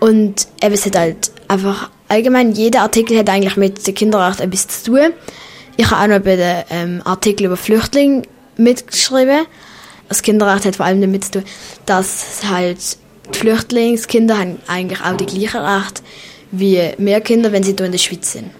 Und 0.00 0.48
eben, 0.62 0.74
es 0.74 0.84
hat 0.86 0.96
halt 0.96 1.30
einfach, 1.48 1.90
allgemein, 2.08 2.52
jeder 2.52 2.82
Artikel 2.82 3.18
hat 3.18 3.30
eigentlich 3.30 3.56
mit 3.56 3.86
dem 3.86 3.94
Kinderrecht 3.94 4.40
etwas 4.40 4.68
zu 4.68 4.92
tun. 4.92 5.12
Ich 5.76 5.90
habe 5.90 6.02
auch 6.02 6.18
noch 6.18 6.24
bei 6.24 6.36
den 6.36 6.64
ähm, 6.70 7.02
Artikel 7.04 7.46
über 7.46 7.56
Flüchtlinge 7.56 8.22
mitgeschrieben. 8.56 9.46
Das 10.08 10.22
Kinderrecht 10.22 10.64
hat 10.66 10.76
vor 10.76 10.86
allem 10.86 11.00
damit 11.00 11.24
zu 11.24 11.30
tun, 11.32 11.44
dass 11.86 12.40
halt 12.50 12.78
die 13.32 13.38
Flüchtlingskinder 13.38 14.38
haben 14.38 14.58
eigentlich 14.66 15.00
auch 15.00 15.16
die 15.16 15.26
gleichen 15.26 15.60
Rechte 15.60 16.02
wie 16.50 16.90
mehr 16.98 17.20
Kinder, 17.20 17.52
wenn 17.52 17.62
sie 17.62 17.76
hier 17.76 17.86
in 17.86 17.92
der 17.92 17.98
Schweiz 17.98 18.32
sind. 18.32 18.50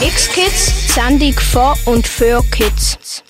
X-Kids, 0.00 0.94
Sendung 0.94 1.32
vor 1.32 1.76
und 1.86 2.06
für 2.06 2.42
Kids. 2.50 3.22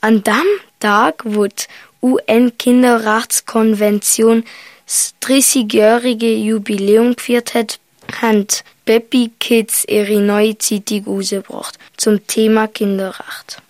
An 0.00 0.22
dem 0.22 0.44
Tag, 0.80 1.22
wo 1.24 1.46
die 1.46 1.64
UN-Kinderrechtskonvention 2.02 4.44
das 4.86 5.14
30-jährige 5.22 6.34
Jubiläum 6.34 7.16
gefeiert 7.16 7.54
hat, 7.54 7.80
haben 8.22 8.46
Baby 8.84 9.32
Kids 9.38 9.84
ihre 9.86 10.20
neue 10.20 10.56
Zeitung 10.56 11.04
rausgebracht 11.04 11.78
zum 11.98 12.26
Thema 12.26 12.68
Kinderrecht. 12.68 13.60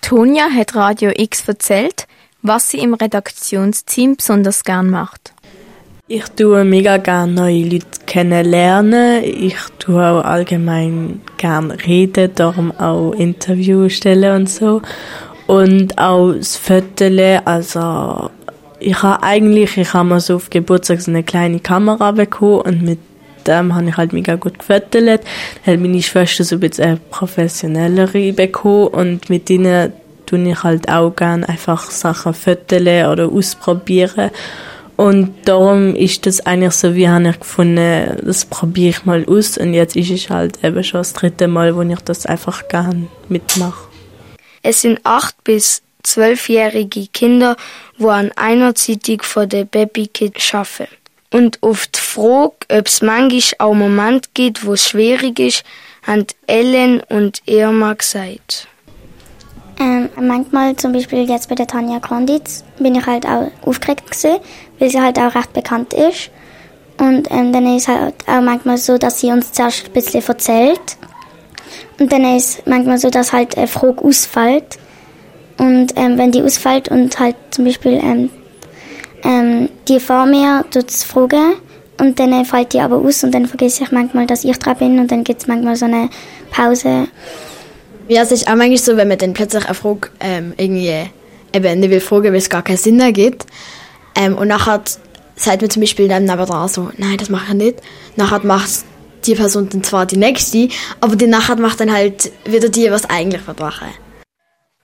Tonja 0.00 0.50
hat 0.50 0.74
Radio 0.74 1.12
X 1.14 1.46
erzählt, 1.46 2.07
was 2.42 2.70
sie 2.70 2.78
im 2.78 2.94
Redaktionsteam 2.94 4.16
besonders 4.16 4.64
gern 4.64 4.90
macht. 4.90 5.32
Ich 6.10 6.24
tue 6.24 6.64
mega 6.64 6.96
gerne 6.96 7.32
neue 7.32 7.64
Leute 7.64 7.86
kennenlernen. 8.06 9.22
Ich 9.22 9.56
tue 9.78 10.02
auch 10.02 10.24
allgemein 10.24 11.20
gerne 11.36 11.76
reden, 11.86 12.30
darum 12.34 12.72
auch 12.72 13.12
Interviews 13.12 13.92
stellen 13.92 14.36
und 14.36 14.48
so. 14.48 14.80
Und 15.46 15.98
auch 15.98 16.32
das 16.32 16.56
Foteln, 16.56 17.40
also 17.44 18.30
ich 18.80 19.02
habe 19.02 19.22
eigentlich, 19.22 19.76
ich 19.76 19.92
habe 19.92 20.08
mal 20.08 20.20
so 20.20 20.36
auf 20.36 20.48
Geburtstag 20.48 21.02
so 21.02 21.10
eine 21.10 21.22
kleine 21.22 21.60
Kamera 21.60 22.12
bekommen 22.12 22.62
und 22.62 22.82
mit 22.82 22.98
dem 23.46 23.74
habe 23.74 23.88
ich 23.88 23.96
halt 23.96 24.12
mega 24.14 24.36
gut 24.36 24.58
gefötelt. 24.58 25.22
Hat 25.66 25.80
meine 25.80 26.02
Schwester 26.02 26.44
so 26.44 26.56
ein 26.56 26.60
bisschen 26.60 27.00
professionellere 27.10 28.32
bekommen 28.32 28.88
und 28.88 29.28
mit 29.28 29.48
denen 29.48 29.92
tue 30.28 30.50
ich 30.50 30.62
halt 30.62 30.88
auch 30.88 31.10
gerne 31.10 31.48
einfach 31.48 31.90
Sachen 31.90 32.34
föteln 32.34 33.06
oder 33.06 33.28
ausprobieren. 33.28 34.30
Und 34.96 35.32
darum 35.44 35.94
ist 35.94 36.26
das 36.26 36.44
eigentlich 36.44 36.72
so, 36.72 36.94
wie 36.96 37.08
habe 37.08 37.28
ich 37.30 37.38
gefunden, 37.38 38.20
das 38.24 38.44
probiere 38.44 38.90
ich 38.90 39.04
mal 39.04 39.24
aus. 39.26 39.56
Und 39.56 39.72
jetzt 39.72 39.94
ist 39.94 40.10
es 40.10 40.28
halt 40.28 40.62
eben 40.64 40.82
schon 40.82 41.00
das 41.00 41.12
dritte 41.12 41.46
Mal, 41.46 41.76
wo 41.76 41.82
ich 41.82 42.00
das 42.00 42.26
einfach 42.26 42.66
gerne 42.68 43.06
mitmache. 43.28 43.88
Es 44.62 44.82
sind 44.82 45.00
acht 45.04 45.36
bis 45.44 45.82
zwölfjährige 46.02 47.06
Kinder, 47.08 47.56
wo 47.96 48.08
an 48.08 48.32
einer 48.34 48.74
Zeitung 48.74 49.22
von 49.22 49.48
der 49.48 49.64
Baby 49.64 50.08
Kids 50.08 50.52
arbeiten. 50.52 50.88
Und 51.30 51.62
auf 51.62 51.86
die 51.86 52.00
Frage, 52.00 52.54
ob 52.70 52.86
es 52.86 53.00
manchmal 53.00 53.68
auch 53.68 53.74
Momente 53.74 54.30
gibt, 54.34 54.64
wo 54.64 54.72
es 54.72 54.88
schwierig 54.88 55.38
ist, 55.38 55.62
haben 56.06 56.26
Ellen 56.46 57.02
und 57.08 57.42
Irma 57.46 57.92
gesagt. 57.92 58.66
Ähm, 59.80 60.08
manchmal, 60.20 60.74
zum 60.76 60.92
Beispiel 60.92 61.28
jetzt 61.28 61.48
bei 61.48 61.54
der 61.54 61.66
Tanja 61.66 62.00
Konditz, 62.00 62.64
bin 62.78 62.94
ich 62.96 63.06
halt 63.06 63.26
auch 63.26 63.50
aufgeregt 63.64 64.10
gewesen, 64.10 64.40
weil 64.78 64.90
sie 64.90 65.00
halt 65.00 65.18
auch 65.18 65.34
recht 65.34 65.52
bekannt 65.52 65.92
ist. 65.94 66.30
Und 66.98 67.30
ähm, 67.30 67.52
dann 67.52 67.76
ist 67.76 67.86
halt 67.86 68.14
auch 68.26 68.40
manchmal 68.40 68.76
so, 68.76 68.98
dass 68.98 69.20
sie 69.20 69.30
uns 69.30 69.52
zuerst 69.52 69.86
ein 69.86 69.92
bisschen 69.92 70.26
erzählt. 70.26 70.96
Und 72.00 72.12
dann 72.12 72.36
ist 72.36 72.66
manchmal 72.66 72.98
so, 72.98 73.08
dass 73.08 73.32
halt 73.32 73.56
eine 73.56 73.68
Frage 73.68 74.02
ausfällt. 74.04 74.78
Und 75.58 75.92
ähm, 75.96 76.18
wenn 76.18 76.32
die 76.32 76.42
ausfällt 76.42 76.88
und 76.88 77.18
halt 77.18 77.36
zum 77.50 77.64
Beispiel 77.64 78.00
ähm, 78.02 78.30
ähm, 79.24 79.68
die 79.88 80.00
vor 80.00 80.26
mir 80.26 80.64
tut 80.70 80.90
es 80.90 81.04
fragen 81.04 81.54
und 82.00 82.18
dann 82.18 82.44
fällt 82.44 82.72
die 82.72 82.80
aber 82.80 82.96
aus 82.96 83.24
und 83.24 83.34
dann 83.34 83.46
vergesse 83.46 83.84
ich 83.84 83.92
manchmal, 83.92 84.26
dass 84.26 84.44
ich 84.44 84.58
dran 84.58 84.76
bin 84.76 84.98
und 84.98 85.10
dann 85.10 85.24
gibt 85.24 85.40
es 85.40 85.48
manchmal 85.48 85.76
so 85.76 85.86
eine 85.86 86.08
Pause. 86.50 87.08
Ja, 88.08 88.22
es 88.22 88.32
ist 88.32 88.48
auch 88.48 88.54
manchmal 88.54 88.78
so, 88.78 88.96
wenn 88.96 89.08
man 89.08 89.18
dann 89.18 89.34
plötzlich 89.34 89.66
eine 89.66 89.74
Frage 89.74 90.08
ähm, 90.20 90.54
irgendwie 90.56 91.10
eben 91.52 91.80
nicht 91.80 91.90
will 91.90 92.00
fragen, 92.00 92.32
weil 92.32 92.36
es 92.36 92.48
gar 92.48 92.62
keinen 92.62 92.78
Sinn 92.78 92.98
ergibt. 93.00 93.44
Ähm, 94.14 94.34
und 94.34 94.48
nachher 94.48 94.82
sagt 95.36 95.60
man 95.60 95.70
zum 95.70 95.80
Beispiel 95.80 96.08
dann 96.08 96.24
nebenan 96.24 96.68
so, 96.68 96.90
nein, 96.96 97.18
das 97.18 97.28
mache 97.28 97.52
ich 97.52 97.54
nicht. 97.54 97.82
Nachher 98.16 98.44
macht 98.46 98.70
die 99.26 99.34
Person 99.34 99.68
dann 99.68 99.82
zwar 99.82 100.06
die 100.06 100.16
nächste, 100.16 100.70
aber 101.00 101.16
die 101.16 101.26
nachher 101.26 101.56
macht 101.56 101.80
dann 101.80 101.92
halt 101.92 102.32
wieder 102.46 102.70
die, 102.70 102.90
was 102.90 103.04
eigentlich 103.04 103.42
machen. 103.46 103.88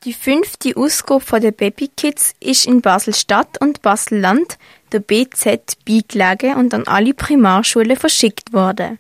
Die 0.05 0.13
fünfte 0.13 0.77
Ausgabe 0.77 1.25
von 1.25 1.41
der 1.41 1.53
Baby 1.53 1.91
Kids 1.97 2.35
ist 2.41 2.67
in 2.67 2.83
Basel-Stadt 2.83 3.59
und 3.59 3.81
Basel-Land 3.81 4.59
der 4.93 5.01
BZ 5.01 5.79
beigelegen 5.87 6.57
und 6.57 6.75
an 6.75 6.87
alle 6.87 7.15
Primarschulen 7.15 7.97
verschickt 7.97 8.53
worden. 8.53 8.99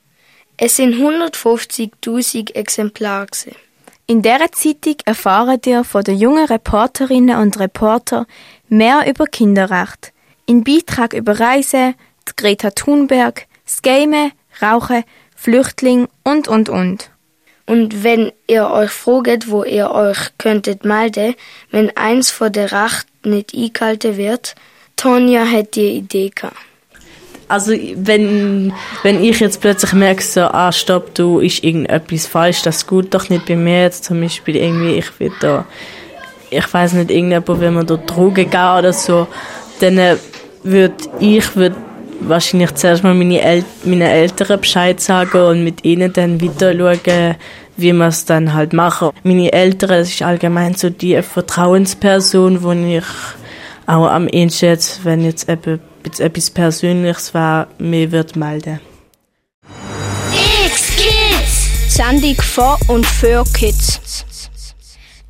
Es 0.56 0.76
sind 0.76 0.94
150.000 0.94 2.54
Exemplare. 2.54 3.26
Gewesen. 3.26 3.54
In 4.06 4.20
dieser 4.20 4.52
Zeitung 4.52 4.96
erfahren 5.06 5.60
ihr 5.64 5.82
von 5.82 6.04
den 6.04 6.18
jungen 6.18 6.44
Reporterinnen 6.44 7.38
und 7.38 7.58
Reporter 7.58 8.26
mehr 8.68 9.04
über 9.08 9.24
Kinderrecht. 9.24 10.12
In 10.44 10.62
Beitrag 10.62 11.14
über 11.14 11.40
Reisen, 11.40 11.94
die 12.28 12.32
Greta 12.36 12.70
Thunberg, 12.70 13.46
das 13.64 13.80
Gamen, 13.80 14.32
Rauchen, 14.60 15.04
Flüchtling 15.34 16.06
und 16.22 16.48
und 16.48 16.68
und. 16.68 17.10
Und 17.64 18.04
wenn 18.04 18.30
ihr 18.46 18.68
euch 18.68 18.90
fragt, 18.90 19.48
wo 19.48 19.64
ihr 19.64 19.90
euch 19.90 20.36
könntet 20.36 20.84
melden, 20.84 21.34
wenn 21.70 21.96
eins 21.96 22.30
von 22.30 22.52
der 22.52 22.72
Recht 22.72 23.06
nicht 23.24 23.54
eingehalten 23.54 24.18
wird, 24.18 24.54
Tonja 24.96 25.46
hat 25.46 25.76
die 25.76 25.96
Idee 25.96 26.30
gehabt. 26.34 26.56
Also 27.48 27.72
wenn, 27.96 28.72
wenn 29.02 29.22
ich 29.22 29.40
jetzt 29.40 29.60
plötzlich 29.60 29.92
merke, 29.92 30.22
so, 30.22 30.42
ah, 30.42 30.72
stopp, 30.72 31.14
du, 31.14 31.40
ist 31.40 31.62
irgendetwas 31.62 32.26
falsch, 32.26 32.62
das 32.62 32.86
gut 32.86 33.12
doch 33.12 33.28
nicht 33.28 33.46
bei 33.46 33.56
mir 33.56 33.82
jetzt 33.82 34.04
zum 34.04 34.20
Beispiel 34.20 34.56
irgendwie, 34.56 34.94
ich 34.94 35.20
will 35.20 35.32
da, 35.40 35.66
ich 36.50 36.72
weiß 36.72 36.94
nicht, 36.94 37.10
irgendjemand, 37.10 37.60
wenn 37.60 37.74
man 37.74 37.86
da 37.86 37.96
Drogen 37.96 38.50
gehen 38.50 38.78
oder 38.78 38.92
so, 38.92 39.26
dann 39.80 39.98
äh, 39.98 40.16
würde 40.62 40.94
ich, 41.20 41.54
würd 41.54 41.74
wahrscheinlich 42.20 42.74
zuerst 42.74 43.04
mal 43.04 43.14
meine, 43.14 43.40
El 43.40 43.64
meinen 43.84 44.02
Eltern 44.02 44.60
Bescheid 44.60 45.00
sagen 45.00 45.42
und 45.42 45.64
mit 45.64 45.84
ihnen 45.84 46.12
dann 46.12 46.40
weiter 46.40 46.72
schauen, 46.74 47.36
wie 47.76 47.92
man 47.92 48.08
es 48.08 48.24
dann 48.24 48.54
halt 48.54 48.72
machen. 48.72 49.10
Meine 49.22 49.52
Eltern, 49.52 49.90
das 49.90 50.08
ist 50.08 50.22
allgemein 50.22 50.74
so 50.74 50.90
die 50.90 51.20
Vertrauensperson, 51.20 52.62
wo 52.62 52.72
ich 52.72 53.04
auch 53.86 54.06
am 54.06 54.28
ehesten 54.28 54.66
jetzt, 54.66 55.04
wenn 55.04 55.24
jetzt 55.24 55.48
eben 55.48 55.80
jetzt 56.04 56.20
etwas 56.20 56.50
Persönliches 56.50 57.34
war, 57.34 57.68
mir 57.78 58.12
wird 58.12 58.36
melden. 58.36 58.80
X-Kids! 60.66 61.94
Sendung 61.94 62.36
von 62.36 62.76
und 62.88 63.06
für 63.06 63.44
Kids. 63.52 64.00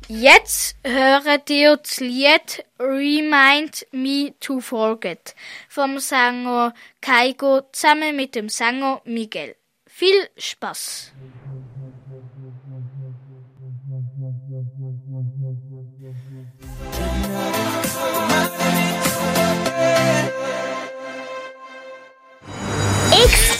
Jetzt 0.07 0.75
höret 0.83 1.49
ihr 1.49 1.77
das 1.77 1.99
Lied 1.99 2.63
Remind 2.79 3.87
Me 3.91 4.33
to 4.39 4.59
Forget 4.59 5.33
vom 5.67 5.97
Sänger 5.97 6.73
Kaigo 7.01 7.61
zusammen 7.71 8.15
mit 8.15 8.35
dem 8.35 8.49
Sänger 8.49 9.01
Miguel. 9.05 9.55
Viel 9.87 10.29
Spaß! 10.37 11.11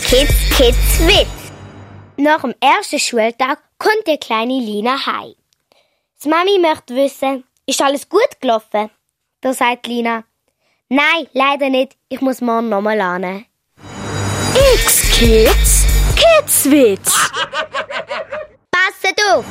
X-Kids 0.06 0.56
Kids 0.56 1.00
Witz. 1.00 1.50
Nach 2.16 2.40
dem 2.42 2.54
ersten 2.60 3.00
Schultag 3.00 3.58
kommt 3.76 4.06
die 4.06 4.16
kleine 4.18 4.60
Lina 4.60 5.04
heim. 5.04 5.34
Die 6.22 6.28
Mami 6.28 6.60
möchte 6.60 6.94
wissen, 6.94 7.42
ist 7.66 7.82
alles 7.82 8.08
gut 8.08 8.40
gelaufen? 8.40 8.90
Da 9.40 9.52
sagt 9.52 9.88
Lina, 9.88 10.22
Nein, 10.88 11.26
leider 11.32 11.70
nicht. 11.70 11.96
Ich 12.08 12.20
muss 12.20 12.40
morgen 12.40 12.68
nochmal 12.68 12.96
lernen. 12.96 13.46
X-Kids 14.74 15.86
Kidswitz. 16.14 17.12
Passet 18.70 19.20
auf! 19.32 19.44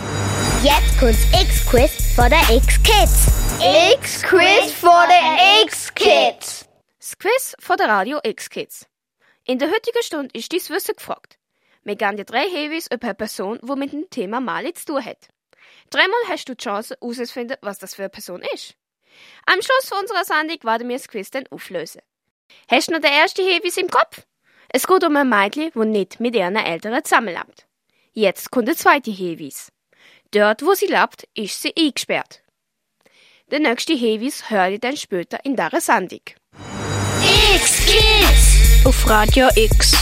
Jetzt 0.64 0.98
kommt's 0.98 1.26
X-Quiz 1.34 2.14
von 2.16 2.30
der 2.30 2.56
X-Kids. 2.56 3.28
X-Quiz 4.00 4.72
for 4.72 5.06
the 5.10 5.64
X-Kids. 5.66 6.66
Das 6.98 7.18
Quiz 7.18 7.56
von 7.60 7.76
der 7.76 7.90
Radio 7.90 8.20
X-Kids. 8.24 8.86
In 9.48 9.60
der 9.60 9.70
heutigen 9.70 10.02
Stunde 10.02 10.32
ist 10.34 10.52
dies 10.52 10.72
Wissen 10.72 10.96
gefragt. 10.96 11.38
Wir 11.84 11.96
geben 11.96 12.18
dir 12.18 12.26
drei 12.26 12.50
Hinweise 12.50 12.90
über 12.92 13.06
eine 13.06 13.14
Person, 13.14 13.60
die 13.62 13.76
mit 13.76 13.94
dem 13.94 14.10
Thema 14.10 14.42
Mali 14.42 14.74
zu 14.74 14.86
tun 14.86 15.06
hat. 15.06 15.30
Dreimal 15.92 16.20
hast 16.28 16.50
du 16.50 16.56
die 16.56 16.64
Chance, 16.64 16.98
herauszufinden, 17.00 17.58
was 17.62 17.78
das 17.78 17.94
für 17.94 18.02
eine 18.02 18.10
Person 18.10 18.42
ist. 18.56 18.74
Am 19.46 19.62
Schluss 19.62 19.92
unserer 20.02 20.26
Sendung 20.26 20.58
werden 20.64 20.90
wir 20.90 20.96
das 20.96 21.08
Quiz 21.08 21.30
dann 21.30 21.46
auflösen. 21.52 22.02
Hast 22.68 22.88
du 22.88 22.94
noch 22.94 23.02
den 23.02 23.12
ersten 23.12 23.46
Hinweis 23.46 23.78
im 23.78 23.88
Kopf? 23.88 24.26
Es 24.70 24.88
geht 24.88 25.04
um 25.04 25.16
ein 25.16 25.30
Mädchen, 25.30 25.70
das 25.76 25.86
nicht 25.86 26.20
mit 26.20 26.36
ihren 26.36 26.56
Eltern 26.56 27.04
zusammenlebt. 27.04 27.68
Jetzt 28.14 28.50
kommt 28.50 28.68
der 28.68 28.76
zweite 28.76 29.12
Hinweis. 29.12 29.72
Dort, 30.32 30.64
wo 30.64 30.74
sie 30.74 30.88
lebt, 30.88 31.28
ist 31.36 31.62
sie 31.62 31.74
eingesperrt. 31.78 32.42
Der 33.52 33.60
nächste 33.60 33.94
Hinweis 33.94 34.50
hört 34.50 34.72
ihr 34.72 34.80
dann 34.80 34.98
später 34.98 35.38
in 35.46 35.56
dieser 35.56 35.82
Sendung. 35.82 36.22
X-Kids. 37.54 38.45
Auf 38.86 39.10
Radio 39.10 39.48
X. 39.56 39.94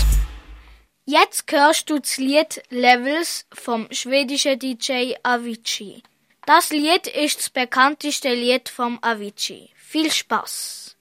Jetzt 1.06 1.50
hörst 1.50 1.89
du 1.89 2.00
das 2.00 2.17
Lied 2.17 2.62
Levels 2.69 3.46
vom 3.54 3.88
schwedischen 3.91 4.60
DJ 4.60 5.13
Avicii. 5.24 6.04
Das 6.46 6.69
Lied 6.69 7.08
ist 7.08 7.39
das 7.39 7.50
bekannteste 7.50 8.34
Lied 8.34 8.67
vom 8.67 9.00
Avicii. 9.02 9.69
Viel 9.78 10.12
Spaß! 10.12 10.98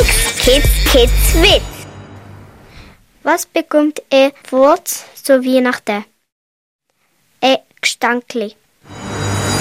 X-Kids 0.00 0.92
Kids 0.92 1.34
Witz. 1.42 1.86
Was 3.22 3.46
bekommt 3.46 4.02
ein 4.12 4.32
Wort 4.50 4.88
zu 4.88 5.42
Weihnachten? 5.42 6.04
Ein 7.40 7.56
Gestankli. 7.80 8.54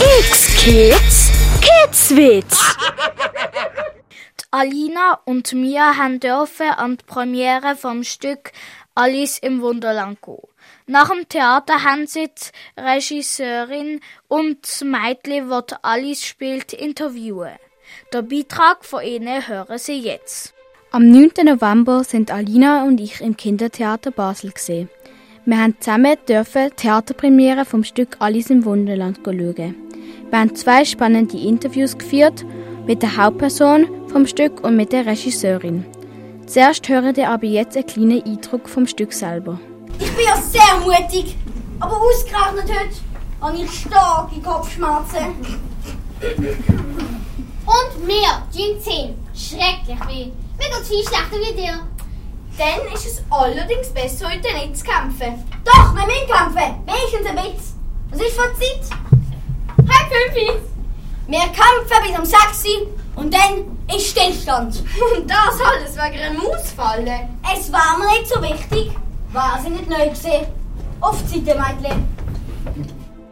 X-Kids 0.08 1.32
Kidswitz. 1.60 2.78
Die 4.40 4.46
Alina 4.52 5.20
und 5.26 5.52
Mia 5.52 5.98
haben 5.98 6.22
dürfen 6.22 6.70
an 6.70 6.96
die 6.96 7.04
Premiere 7.06 7.76
vom 7.76 8.06
Stück 8.06 8.54
Alice 8.96 9.38
im 9.38 9.62
Wunderland 9.62 10.22
gehen. 10.22 10.38
Nach 10.86 11.10
dem 11.10 11.28
Theater 11.28 11.84
haben 11.84 12.08
sie 12.08 12.30
die 12.30 12.82
Regisseurin 12.82 14.00
und 14.30 14.64
das 14.64 14.82
Mädchen, 14.82 15.50
das 15.50 15.78
Alice 15.82 16.24
spielt, 16.24 16.72
interviewen. 16.72 17.58
Den 18.14 18.30
Beitrag 18.30 18.86
von 18.86 19.04
ihnen 19.04 19.46
hören 19.46 19.78
sie 19.78 20.00
jetzt. 20.00 20.54
Am 20.92 21.12
9. 21.12 21.32
November 21.44 22.06
sind 22.06 22.32
Alina 22.32 22.86
und 22.86 23.02
ich 23.02 23.20
im 23.20 23.36
Kindertheater 23.36 24.12
Basel 24.12 24.52
gesehen. 24.52 24.90
Wir 25.44 25.58
haben 25.58 25.76
zusammen 25.82 26.16
dürfen 26.30 26.70
die 26.70 26.76
Theaterpremiere 26.78 27.66
vom 27.66 27.84
Stück 27.84 28.16
Alice 28.20 28.50
im 28.50 28.64
Wunderland 28.64 29.20
schauen. 29.26 29.87
Wir 30.30 30.40
haben 30.40 30.56
zwei 30.56 30.86
spannende 30.86 31.38
Interviews 31.38 31.98
geführt 31.98 32.46
mit 32.86 33.02
der 33.02 33.18
Hauptperson 33.18 33.88
vom 34.08 34.26
Stück 34.28 34.64
und 34.64 34.76
mit 34.76 34.92
der 34.94 35.06
Regisseurin. 35.06 35.86
Zuerst 36.46 36.88
hören 36.88 37.16
ihr 37.16 37.30
aber 37.30 37.46
jetzt 37.46 37.76
einen 37.76 37.86
kleinen 37.86 38.24
Eindruck 38.24 38.70
vom 38.70 38.88
Stück 38.88 39.12
selber. 39.14 39.60
Ich 40.00 40.12
bin 40.16 40.26
ja 40.26 40.36
sehr 40.38 40.80
mutig, 40.82 41.36
aber 41.80 41.98
ausgerechnet 41.98 42.70
heute 42.70 42.96
habe 43.42 43.58
ich 43.58 43.72
starke 43.72 44.40
Kopfschmerzen. 44.42 45.36
Und 47.66 48.08
mir, 48.08 48.44
Jean 48.54 48.82
10, 48.82 49.16
schrecklich 49.36 50.00
weh. 50.08 50.32
Mir 50.58 50.70
geht's 50.70 50.88
viel 50.88 51.04
schlechter 51.04 51.38
wie 51.38 51.56
dir. 51.56 51.80
Dann 52.58 52.94
ist 52.94 53.06
es 53.06 53.24
allerdings 53.30 53.90
besser, 53.90 54.28
heute 54.28 54.54
nicht 54.54 54.78
zu 54.78 54.86
kämpfen. 54.86 55.44
Doch, 55.64 55.94
wir 55.94 56.06
müssen 56.06 56.28
kämpfen. 56.28 56.76
Wenigstens 56.86 57.28
ein 57.28 57.36
bisschen. 57.36 57.78
Was 58.10 58.22
ist 58.22 58.36
für 58.36 58.50
die 58.54 58.82
Zeit? 58.90 59.07
Fünf. 60.34 60.62
Wir 61.28 61.40
kämpfen 61.40 62.04
bis 62.04 62.20
um 62.20 62.26
sechs 62.26 62.66
Uhr 62.66 62.88
und 63.16 63.34
dann 63.34 63.78
ist 63.94 64.08
Stillstand. 64.08 64.84
Und 65.16 65.30
das 65.30 65.60
alles 65.62 65.96
wegen 65.96 66.24
einer 66.24 66.40
Mausfalle? 66.40 67.30
Es 67.54 67.72
war 67.72 67.98
mir 67.98 68.20
nicht 68.20 68.28
so 68.28 68.42
wichtig. 68.42 68.92
War 69.34 69.60
sie 69.62 69.70
nicht 69.70 69.90
neu 69.90 70.10
gesehen. 70.10 70.48
Auf 71.02 71.22
die 71.24 71.44
Seite, 71.44 71.60
Mädchen. 71.60 72.08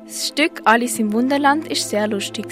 Das 0.06 0.28
Stück 0.28 0.62
Alice 0.66 1.00
im 1.00 1.14
Wunderland 1.14 1.68
ist 1.68 1.90
sehr 1.90 2.08
lustig. 2.08 2.48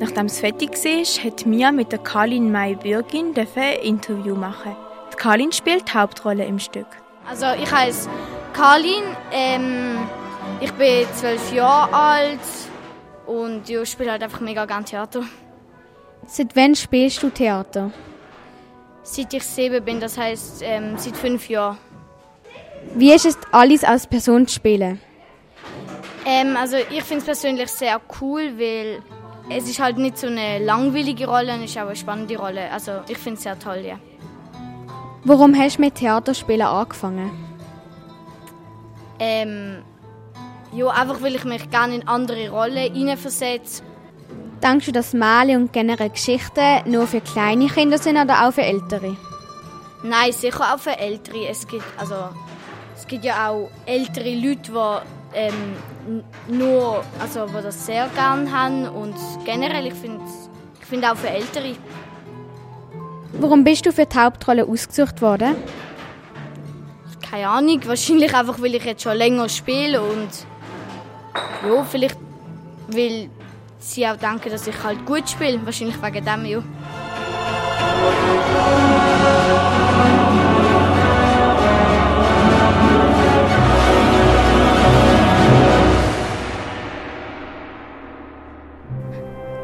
Nachdem 0.00 0.26
es 0.26 0.40
fertig 0.40 0.72
war, 0.72 1.24
hat 1.24 1.46
Mia 1.46 1.70
mit 1.70 1.92
der 1.92 2.00
Kalin 2.00 2.50
May 2.50 2.74
Bürgin 2.74 3.34
ein 3.36 3.78
Interview 3.82 4.34
machen. 4.34 4.76
Die 5.12 5.16
Kalin 5.16 5.52
spielt 5.52 5.88
die 5.88 5.92
Hauptrolle 5.92 6.44
im 6.44 6.58
Stück. 6.58 6.86
Also 7.28 7.46
ich 7.62 7.70
heiße 7.70 8.08
Karlin, 8.52 9.02
ähm, 9.32 10.08
ich 10.60 10.72
bin 10.72 11.06
zwölf 11.14 11.52
Jahre 11.52 11.92
alt 11.94 12.40
und 13.26 13.68
ja, 13.68 13.82
ich 13.82 13.90
spiele 13.90 14.12
halt 14.12 14.22
einfach 14.22 14.40
mega 14.40 14.64
gerne 14.64 14.84
Theater. 14.84 15.22
Seit 16.26 16.56
wann 16.56 16.74
spielst 16.74 17.22
du 17.22 17.30
Theater? 17.30 17.90
Seit 19.02 19.34
ich 19.34 19.44
sieben 19.44 19.84
bin, 19.84 20.00
das 20.00 20.16
heißt 20.16 20.62
ähm, 20.62 20.96
seit 20.96 21.16
fünf 21.16 21.48
Jahren. 21.48 21.78
Wie 22.94 23.12
ist 23.12 23.26
es, 23.26 23.38
Alice 23.50 23.84
als 23.84 24.06
Person 24.06 24.46
zu 24.46 24.54
spielen? 24.54 25.00
Ähm, 26.26 26.56
also 26.56 26.76
ich 26.76 27.02
finde 27.02 27.18
es 27.18 27.24
persönlich 27.24 27.70
sehr 27.70 28.00
cool, 28.20 28.58
weil 28.58 29.02
es 29.50 29.68
ist 29.68 29.78
halt 29.78 29.98
nicht 29.98 30.16
so 30.16 30.26
eine 30.26 30.58
langweilige 30.58 31.26
Rolle 31.26 31.54
und 31.54 31.64
es 31.64 31.70
ist 31.70 31.78
auch 31.78 31.86
eine 31.86 31.96
spannende 31.96 32.36
Rolle. 32.38 32.70
Also 32.70 33.00
ich 33.08 33.18
finde 33.18 33.36
es 33.36 33.42
sehr 33.42 33.58
toll, 33.58 33.84
ja. 33.86 33.98
Warum 35.24 35.56
hast 35.58 35.76
du 35.76 35.82
mit 35.82 35.96
Theaterspielen 35.96 36.66
angefangen? 36.66 37.30
Ähm, 39.18 39.82
ja, 40.74 40.88
einfach 40.88 41.22
weil 41.22 41.34
ich 41.36 41.44
mich 41.44 41.70
gerne 41.70 41.94
in 41.94 42.08
andere 42.08 42.48
Rollen 42.50 42.92
hineinversetze. 42.92 43.82
Denkst 44.62 44.86
du, 44.86 44.92
dass 44.92 45.12
Male 45.12 45.56
und 45.56 45.72
generell 45.72 46.10
Geschichten 46.10 46.90
nur 46.90 47.06
für 47.06 47.20
kleine 47.20 47.66
Kinder 47.66 47.98
sind 47.98 48.16
oder 48.16 48.46
auch 48.46 48.52
für 48.52 48.62
ältere? 48.62 49.16
Nein, 50.02 50.32
sicher 50.32 50.74
auch 50.74 50.78
für 50.78 50.98
Ältere. 50.98 51.48
Es 51.48 51.66
gibt, 51.66 51.84
also, 51.96 52.14
es 52.94 53.06
gibt 53.06 53.24
ja 53.24 53.48
auch 53.48 53.70
ältere 53.86 54.34
Leute, 54.34 55.02
die 55.32 55.38
ähm, 55.38 56.22
nur, 56.48 57.02
also, 57.18 57.46
die 57.46 57.62
das 57.62 57.86
sehr 57.86 58.08
gerne 58.14 58.52
haben. 58.52 58.88
Und 58.88 59.14
generell, 59.44 59.86
ich 59.86 59.94
finde 59.94 60.22
ich 60.80 60.86
find 60.86 61.04
auch 61.04 61.16
für 61.16 61.30
Ältere. 61.30 61.76
Warum 63.32 63.64
bist 63.64 63.86
du 63.86 63.92
für 63.92 64.06
die 64.06 64.16
Hauptrolle 64.16 64.66
ausgesucht 64.66 65.22
worden? 65.22 65.56
Keine 67.30 67.48
Ahnung, 67.48 67.80
wahrscheinlich 67.86 68.34
einfach, 68.34 68.60
weil 68.60 68.74
ich 68.74 68.84
jetzt 68.84 69.02
schon 69.02 69.16
länger 69.16 69.48
spiele 69.48 70.02
und 70.02 70.28
ja, 71.34 71.84
vielleicht, 71.84 72.16
weil 72.88 73.28
sie 73.78 74.06
auch 74.06 74.16
denken, 74.16 74.50
dass 74.50 74.66
ich 74.66 74.82
halt 74.82 75.04
gut 75.06 75.28
spiele. 75.28 75.60
Wahrscheinlich 75.64 76.00
wegen 76.02 76.24
dem, 76.24 76.44
ja. 76.46 76.62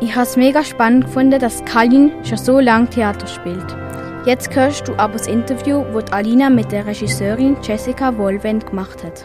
Ich 0.03 0.17
habe 0.17 0.27
es 0.27 0.37
mega 0.37 0.65
spannend 0.65 1.05
gefunden, 1.05 1.39
dass 1.39 1.65
Kalin 1.65 2.11
schon 2.25 2.39
so 2.39 2.59
lange 2.59 2.89
Theater 2.89 3.27
spielt. 3.27 3.77
Jetzt 4.27 4.55
hörst 4.55 4.89
du 4.89 4.95
aber 4.97 5.13
das 5.13 5.27
Interview, 5.27 5.85
das 5.95 6.13
Alina 6.13 6.51
mit 6.51 6.73
der 6.73 6.87
Regisseurin 6.87 7.57
Jessica 7.63 8.17
Wohlwend 8.19 8.67
gemacht 8.67 9.05
hat. 9.05 9.25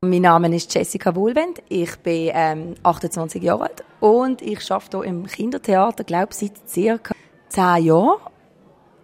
Mein 0.00 0.22
Name 0.22 0.54
ist 0.54 0.72
Jessica 0.72 1.12
Wohlwend. 1.16 1.60
Ich 1.68 1.96
bin 1.96 2.30
ähm, 2.32 2.74
28 2.84 3.42
Jahre 3.42 3.64
alt 3.64 3.84
und 3.98 4.40
ich 4.42 4.70
arbeite 4.70 4.98
hier 4.98 5.06
im 5.08 5.26
Kindertheater, 5.26 6.04
glaube 6.04 6.32
seit 6.32 6.52
circa 6.68 7.16
10 7.48 7.84
Jahren 7.86 8.20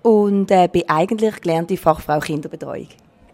und 0.02 0.52
äh, 0.52 0.68
bin 0.68 0.85
eigentlich 0.87 1.40
gelernte 1.40 1.76
Fachfrau 1.76 2.20
Kinderbetreuung. 2.20 2.87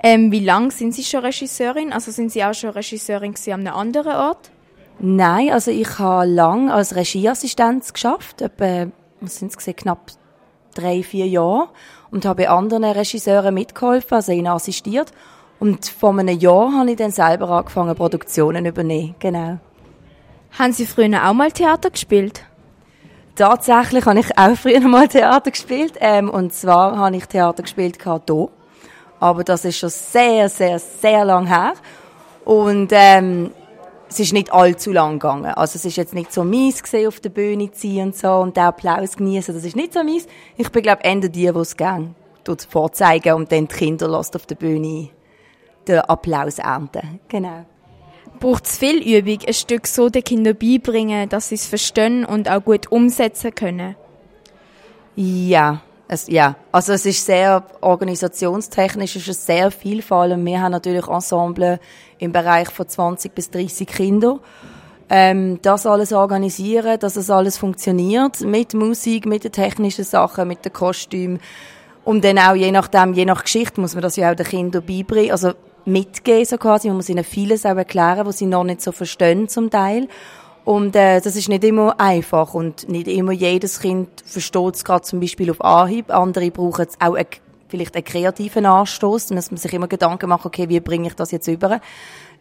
Ähm, 0.03 0.33
wie 0.33 0.43
lange 0.43 0.71
sind 0.71 0.95
Sie 0.95 1.05
schon 1.05 1.21
Regisseurin? 1.21 1.93
Also 1.93 2.11
sind 2.13 2.33
Sie 2.33 2.43
auch 2.43 2.55
schon 2.55 2.71
Regisseurin 2.71 3.35
an 3.49 3.53
einem 3.53 3.75
anderen 3.75 4.17
Ort? 4.17 4.51
Nein, 4.99 5.53
also 5.53 5.71
ich 5.71 5.99
habe 5.99 6.25
lang 6.25 6.71
als 6.71 6.97
Regieassistenz 6.97 7.93
geschafft, 7.93 8.41
etwa, 8.41 8.87
was 9.21 9.37
sind 9.37 9.55
es 9.55 9.77
knapp 9.77 10.13
drei, 10.75 11.03
vier 11.03 11.27
Jahre 11.27 11.69
und 12.11 12.25
habe 12.25 12.49
anderen 12.49 12.85
Regisseuren 12.85 13.53
mitgeholfen, 13.53 14.15
also 14.15 14.33
ihnen 14.33 14.47
assistiert. 14.47 15.13
Und 15.61 15.87
vor 15.87 16.19
einem 16.19 16.39
Jahr 16.39 16.73
habe 16.73 16.91
ich 16.91 16.97
dann 16.97 17.11
selber 17.11 17.51
angefangen, 17.51 17.95
Produktionen 17.95 18.65
zu 18.65 18.71
übernehmen. 18.71 19.15
Genau. 19.19 19.59
Haben 20.59 20.73
Sie 20.73 20.87
früher 20.87 21.29
auch 21.29 21.35
mal 21.35 21.53
Theater 21.53 21.91
gespielt? 21.91 22.43
Tatsächlich 23.37 24.05
habe 24.07 24.21
ich 24.21 24.39
auch 24.39 24.57
früher 24.57 24.81
mal 24.81 25.07
Theater 25.07 25.51
gespielt. 25.51 25.95
Ähm, 26.01 26.31
und 26.31 26.55
zwar 26.55 26.97
habe 26.97 27.17
ich 27.17 27.27
Theater 27.27 27.63
gespielt 27.63 28.03
hier. 28.03 28.49
Aber 29.21 29.45
das 29.45 29.67
ist 29.67 29.79
schon 29.79 29.91
sehr, 29.91 30.49
sehr, 30.49 30.79
sehr 30.79 31.27
lang 31.27 31.47
her. 31.47 31.75
Und 32.47 32.89
ähm, 32.93 33.51
es 34.09 34.19
ist 34.19 34.33
nicht 34.33 34.53
allzu 34.53 34.93
lang 34.93 35.19
gegangen. 35.19 35.45
Also 35.45 35.77
es 35.77 35.85
ist 35.85 35.97
jetzt 35.97 36.15
nicht 36.15 36.33
so 36.33 36.43
mies 36.43 36.83
gesehen 36.83 37.07
auf 37.07 37.21
der 37.21 37.29
Bühne 37.29 37.71
ziehen 37.71 38.09
und 38.09 38.17
so 38.17 38.33
und 38.33 38.57
den 38.57 38.65
Applaus 38.65 39.15
genießen. 39.15 39.55
Das 39.55 39.65
ist 39.65 39.77
nicht 39.77 39.93
so 39.93 40.03
mies. 40.03 40.27
Ich 40.57 40.73
bin 40.73 40.83
glaube 40.83 41.05
Ende 41.05 41.29
die, 41.29 41.55
wo 41.55 41.61
es 41.61 41.77
gang 41.77 42.15
dort 42.45 42.63
vorzeigen 42.63 43.35
und 43.35 43.53
dann 43.53 43.69
die 43.69 43.75
Kinder 43.75 44.09
lässt 44.09 44.35
auf 44.35 44.47
der 44.47 44.55
Bühne 44.55 45.11
den 45.87 46.01
Applaus 46.01 46.59
ernten. 46.59 47.21
Genau. 47.29 47.65
Braucht 48.39 48.65
es 48.67 48.79
viel 48.79 49.03
Übung, 49.03 49.39
ein 49.47 49.53
Stück 49.53 49.87
so 49.87 50.09
den 50.09 50.25
Kindern 50.25 50.57
beibringen, 50.57 51.29
dass 51.29 51.51
sie 51.51 51.57
es 51.57 51.67
verstehen 51.67 52.25
und 52.25 52.51
auch 52.51 52.65
gut 52.65 52.91
umsetzen 52.91 53.55
können? 53.55 53.97
Ja, 55.15 55.83
es, 56.09 56.27
ja. 56.29 56.57
Also 56.73 56.95
es 56.95 57.05
ist 57.05 57.25
sehr 57.27 57.63
organisationstechnisch, 57.83 59.17
ist 59.17 59.29
es 59.29 59.45
sehr 59.45 59.71
viel. 59.71 60.01
Vor 60.01 60.19
allem 60.19 60.45
wir 60.47 60.61
haben 60.61 60.73
natürlich 60.73 61.07
Ensemble 61.07 61.79
im 62.19 62.33
Bereich 62.33 62.71
von 62.71 62.89
20 62.89 63.35
bis 63.35 63.51
30 63.51 63.87
Kindern. 63.87 64.41
Ähm, 65.11 65.59
das 65.63 65.87
alles 65.87 66.13
organisieren, 66.13 66.99
dass 66.99 67.17
es 67.17 67.31
alles 67.31 67.59
funktioniert, 67.59 68.41
mit 68.41 68.75
Musik, 68.75 69.27
mit 69.27 69.45
den 69.45 69.53
technischen 69.53 70.05
Sachen, 70.05 70.49
mit 70.49 70.65
den 70.65 70.73
Kostümen. 70.73 71.41
Und 72.05 72.25
dann 72.25 72.39
auch 72.39 72.55
je 72.55 72.71
nachdem, 72.73 73.13
je 73.13 73.25
nach 73.25 73.43
Geschichte 73.43 73.81
muss 73.81 73.95
man 73.95 74.03
das 74.03 74.17
ja 74.17 74.31
auch 74.31 74.37
den 74.37 74.47
Kindern 74.47 74.85
beibringen, 74.87 75.33
also 75.33 75.53
mitgeben 75.85 76.45
so 76.45 76.59
quasi. 76.59 76.89
Man 76.89 76.97
muss 76.97 77.09
ihnen 77.09 77.25
vieles 77.25 77.67
auch 77.67 77.77
erklären, 77.77 78.27
was 78.27 78.39
sie 78.39 78.47
noch 78.47 78.65
nicht 78.65 78.83
so 78.83 78.93
verstehen 78.93 79.49
zum 79.49 79.71
Teil. 79.71 80.09
Und 80.65 80.95
äh, 80.95 81.21
das 81.21 81.37
ist 81.37 81.49
nicht 81.49 81.65
immer 81.65 81.99
einfach 81.99 82.55
und 82.55 82.89
nicht 82.89 83.09
immer 83.09 83.33
jedes 83.33 83.81
Kind 83.81 84.09
versteht 84.25 84.77
es 84.77 84.85
gerade 84.85 85.03
zum 85.03 85.21
Beispiel 85.21 85.51
auf 85.51 85.65
Anhieb. 85.65 86.11
Andere 86.11 86.51
brauchen 86.51 86.87
es 86.87 87.01
auch 87.01 87.15
eine, 87.15 87.27
vielleicht 87.69 87.95
einen 87.95 88.05
kreativen 88.05 88.67
Anstoß, 88.67 89.29
dann 89.29 89.37
muss 89.37 89.51
man 89.51 89.59
sich 89.59 89.73
immer 89.73 89.89
Gedanken 89.89 90.29
machen, 90.29 90.47
okay, 90.47 90.69
wie 90.69 90.81
bringe 90.81 91.09
ich 91.09 91.15
das 91.15 91.31
jetzt 91.31 91.49
über? 91.49 91.81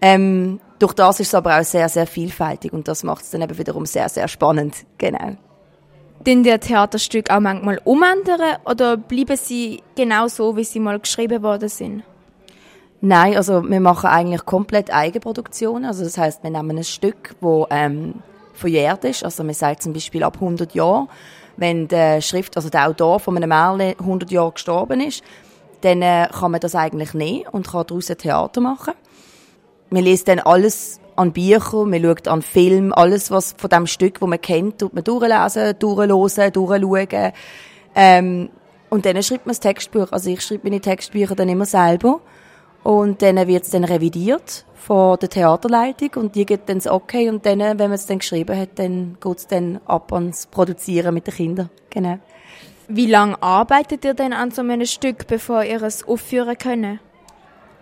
Ähm, 0.02 0.60
durch 0.80 0.93
das 0.93 1.19
ist 1.19 1.28
es 1.30 1.36
aber 1.36 1.60
auch 1.60 1.63
sehr, 1.63 1.89
sehr 1.89 2.08
vielfältig 2.08 2.73
und 2.73 2.88
das 2.88 3.04
macht 3.04 3.23
es 3.23 3.32
dann 3.32 3.41
eben 3.41 3.58
wiederum 3.58 3.86
sehr, 3.86 4.10
sehr 4.10 4.28
spannend. 4.28 4.75
Genau. 4.97 5.36
Den 6.25 6.43
der 6.43 6.60
Theaterstück 6.60 7.30
auch 7.30 7.39
manchmal 7.39 7.80
umändern 7.86 8.58
oder 8.65 8.97
bleiben 8.97 9.38
sie 9.38 9.82
genau 9.95 10.28
so, 10.28 10.58
wie 10.58 10.65
sie 10.65 10.80
mal 10.80 10.99
geschrieben 10.99 11.41
worden 11.41 11.69
sind? 11.69 12.04
Nein, 13.01 13.38
also 13.38 13.63
wir 13.63 13.79
machen 13.79 14.07
eigentlich 14.07 14.45
komplett 14.45 14.93
Eigenproduktion. 14.93 15.85
Also 15.85 16.03
das 16.03 16.17
heißt, 16.17 16.43
wir 16.43 16.49
nehmen 16.49 16.77
ein 16.77 16.83
Stück, 16.83 17.35
wo 17.39 17.65
ähm, 17.69 18.15
verjährt 18.53 19.05
ist. 19.05 19.23
Also 19.23 19.43
man 19.43 19.53
sagt 19.53 19.83
zum 19.83 19.93
Beispiel 19.93 20.23
ab 20.23 20.35
100 20.35 20.73
Jahren, 20.75 21.07
wenn 21.55 21.88
der 21.88 22.21
Schrift, 22.21 22.57
also 22.57 22.69
der 22.69 22.88
Autor 22.88 23.19
von 23.19 23.35
einem 23.38 23.49
Märchen 23.49 23.99
100 23.99 24.31
Jahre 24.31 24.51
gestorben 24.51 25.01
ist, 25.01 25.23
dann 25.81 26.01
äh, 26.01 26.27
kann 26.31 26.51
man 26.51 26.59
das 26.59 26.75
eigentlich 26.75 27.13
nehmen 27.13 27.47
und 27.51 27.69
kann 27.69 27.85
daraus 27.88 28.09
ein 28.09 28.17
Theater 28.17 28.59
machen. 28.59 28.93
Man 29.89 30.03
liest 30.03 30.27
dann 30.27 30.39
alles 30.39 30.99
an 31.15 31.31
Büchern, 31.31 31.89
man 31.89 32.01
schaut 32.01 32.27
an 32.27 32.41
Film, 32.41 32.93
alles 32.93 33.31
was 33.31 33.55
von 33.57 33.69
dem 33.69 33.88
Stück, 33.88 34.21
wo 34.21 34.27
man 34.27 34.41
kennt, 34.41 34.79
tut 34.79 34.93
man 34.93 35.03
durchlesen, 35.03 35.77
durchlosen, 35.79 36.51
durchschauen. 36.51 37.31
Ähm, 37.95 38.49
und 38.89 39.05
dann 39.05 39.21
schreibt 39.23 39.45
man 39.45 39.51
das 39.51 39.59
Textbuch. 39.59 40.12
Also 40.12 40.29
ich 40.29 40.41
schreibe 40.41 40.69
meine 40.69 40.81
Textbücher 40.81 41.35
dann 41.35 41.49
immer 41.49 41.65
selber. 41.65 42.21
Und 42.84 43.22
dann 43.22 43.48
wird 43.48 43.63
es 43.63 43.72
dann 43.72 43.84
revidiert 43.84 44.65
von 44.76 45.20
der 45.20 45.30
Theaterleitung 45.30 46.10
und 46.15 46.36
die 46.36 46.46
gibt 46.46 46.70
dann 46.70 46.78
das 46.78 46.88
Okay 46.88 47.30
und 47.30 47.46
dann, 47.46 47.60
wenn 47.60 47.78
man 47.78 47.92
es 47.92 48.06
dann 48.06 48.20
geschrieben 48.20 48.58
hat, 48.58 48.80
dann 48.80 49.18
geht 49.22 49.38
es 49.38 49.48
dann 49.48 49.80
ab 49.86 50.12
ans 50.13 50.48
Produzieren 50.48 51.13
mit 51.13 51.28
den 51.28 51.34
Kindern. 51.34 51.70
Genau. 51.89 52.18
Wie 52.88 53.06
lange 53.06 53.42
arbeitet 53.44 54.04
ihr 54.04 54.15
denn 54.15 54.34
an 54.34 54.50
so 54.50 54.62
einem 54.62 54.86
Stück, 54.86 55.28
bevor 55.28 55.63
ihr 55.63 55.84
es 55.84 56.08
aufführen 56.08 56.58
könnt? 56.58 57.00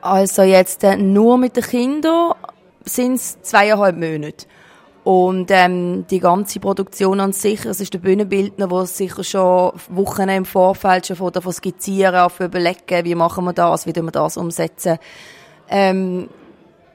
Also 0.02 0.42
jetzt 0.42 0.84
äh, 0.84 0.98
nur 0.98 1.38
mit 1.38 1.56
den 1.56 1.64
Kindern 1.64 2.34
sind 2.84 3.16
es 3.16 3.42
zweieinhalb 3.42 3.96
Monate. 3.96 4.46
Und 5.08 5.52
ähm, 5.52 6.06
die 6.12 6.20
ganze 6.20 6.60
Produktion 6.60 7.22
an 7.22 7.32
sich, 7.32 7.64
es 7.64 7.80
ist 7.80 7.94
der 7.94 8.00
Bühnenbildner, 8.00 8.68
der 8.68 8.86
sicher 8.88 9.24
schon 9.24 9.72
Wochen 9.88 10.28
im 10.28 10.44
Vorfeld 10.44 11.08
schon 11.08 11.16
von 11.16 11.32
davon 11.32 11.54
skizzieren, 11.54 12.16
auf 12.16 12.42
überlegen, 12.42 13.06
wie 13.06 13.16
machen 13.16 13.46
wir 13.46 13.54
das, 13.54 13.88
wie 13.88 13.96
wir 13.96 14.12
das 14.12 14.36
umsetzen. 14.36 14.98
Ähm, 15.70 16.28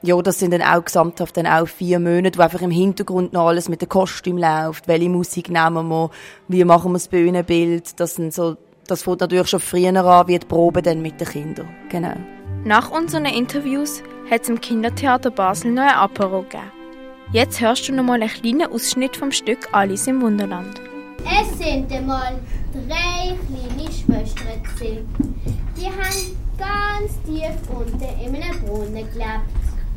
ja, 0.03 0.21
das 0.21 0.37
sind 0.37 0.51
dann 0.51 0.61
auch 0.61 0.85
gesamthaft 0.85 1.37
dann 1.37 1.47
auch 1.47 1.67
vier 1.67 1.97
Monate, 1.97 2.37
wo 2.37 2.43
einfach 2.43 2.61
im 2.61 2.69
Hintergrund 2.69 3.33
noch 3.33 3.47
alles 3.47 3.67
mit 3.67 3.81
dem 3.81 3.89
Kostüm 3.89 4.37
läuft, 4.37 4.87
welche 4.87 5.09
Musik 5.09 5.49
nehmen 5.49 5.87
wir, 5.87 6.11
wie 6.47 6.63
machen 6.65 6.91
wir 6.91 6.99
das 6.99 7.07
Bühnenbild, 7.07 7.99
das 7.99 8.13
sind 8.13 8.31
so, 8.31 8.57
das 8.85 9.01
fängt 9.01 9.21
natürlich 9.21 9.47
schon 9.47 9.59
früher 9.59 10.05
an, 10.05 10.27
wie 10.27 10.37
die 10.37 10.45
Probe 10.45 10.83
dann 10.83 11.01
mit 11.01 11.19
den 11.19 11.27
Kindern. 11.27 11.67
Genau. 11.89 12.13
Nach 12.63 12.91
unseren 12.91 13.25
Interviews 13.25 14.03
hat 14.29 14.43
es 14.43 14.49
im 14.49 14.61
Kindertheater 14.61 15.31
Basel 15.31 15.71
noch 15.71 15.81
ein 15.81 15.95
Apero 15.95 16.43
gegeben. 16.43 16.82
Jetzt 17.33 17.59
hörst 17.61 17.87
du 17.87 17.93
noch 17.93 18.03
mal 18.03 18.21
einen 18.21 18.29
kleinen 18.29 18.71
Ausschnitt 18.71 19.17
vom 19.17 19.31
Stück 19.31 19.67
Alice 19.71 20.05
im 20.05 20.21
Wunderland. 20.21 20.79
Es 21.25 21.57
sind 21.57 21.91
einmal 21.91 22.39
drei 22.71 23.35
kleine 23.47 23.91
Schwestern. 23.91 24.61
gewesen. 24.61 25.35
Die 25.75 25.87
haben 25.87 26.37
ganz 26.59 27.19
tief 27.25 27.57
unten 27.75 27.99
in 28.23 28.35
einem 28.35 28.59
Brunnen 28.63 28.93
gelebt. 28.93 29.49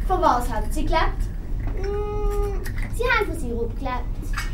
Von 0.09 0.23
was 0.23 0.51
haben 0.51 0.67
sie 0.71 0.87
gelebt? 0.87 1.21
Mm, 1.83 2.65
Sie 2.97 3.03
haben 3.05 3.27
von 3.27 3.39
Sirup 3.39 3.79
gelebt. 3.79 4.05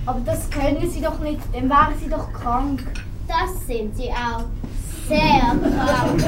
Aber 0.05 0.21
das 0.27 0.51
können 0.51 0.91
sie 0.91 1.01
doch 1.01 1.21
nicht, 1.21 1.39
dann 1.53 1.69
wären 1.71 1.95
sie 2.03 2.11
doch 2.11 2.33
krank. 2.33 2.83
Das 3.29 3.65
sind 3.65 3.97
sie 3.97 4.11
auch. 4.11 4.43
Sehr 5.07 5.19
krank. 5.41 6.25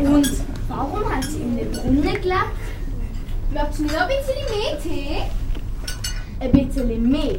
Und 0.00 0.30
warum 0.68 1.12
haben 1.12 1.22
sie 1.22 1.38
in 1.40 1.58
einem 1.58 1.72
Brunnen 1.72 2.02
gelebt? 2.22 2.52
Noch 3.56 3.62
ein 3.62 3.72
bisschen 3.78 3.88
mehr 3.88 4.78
Tee? 4.82 5.22
Ein 6.40 6.52
bisschen 6.52 7.10
mehr? 7.10 7.38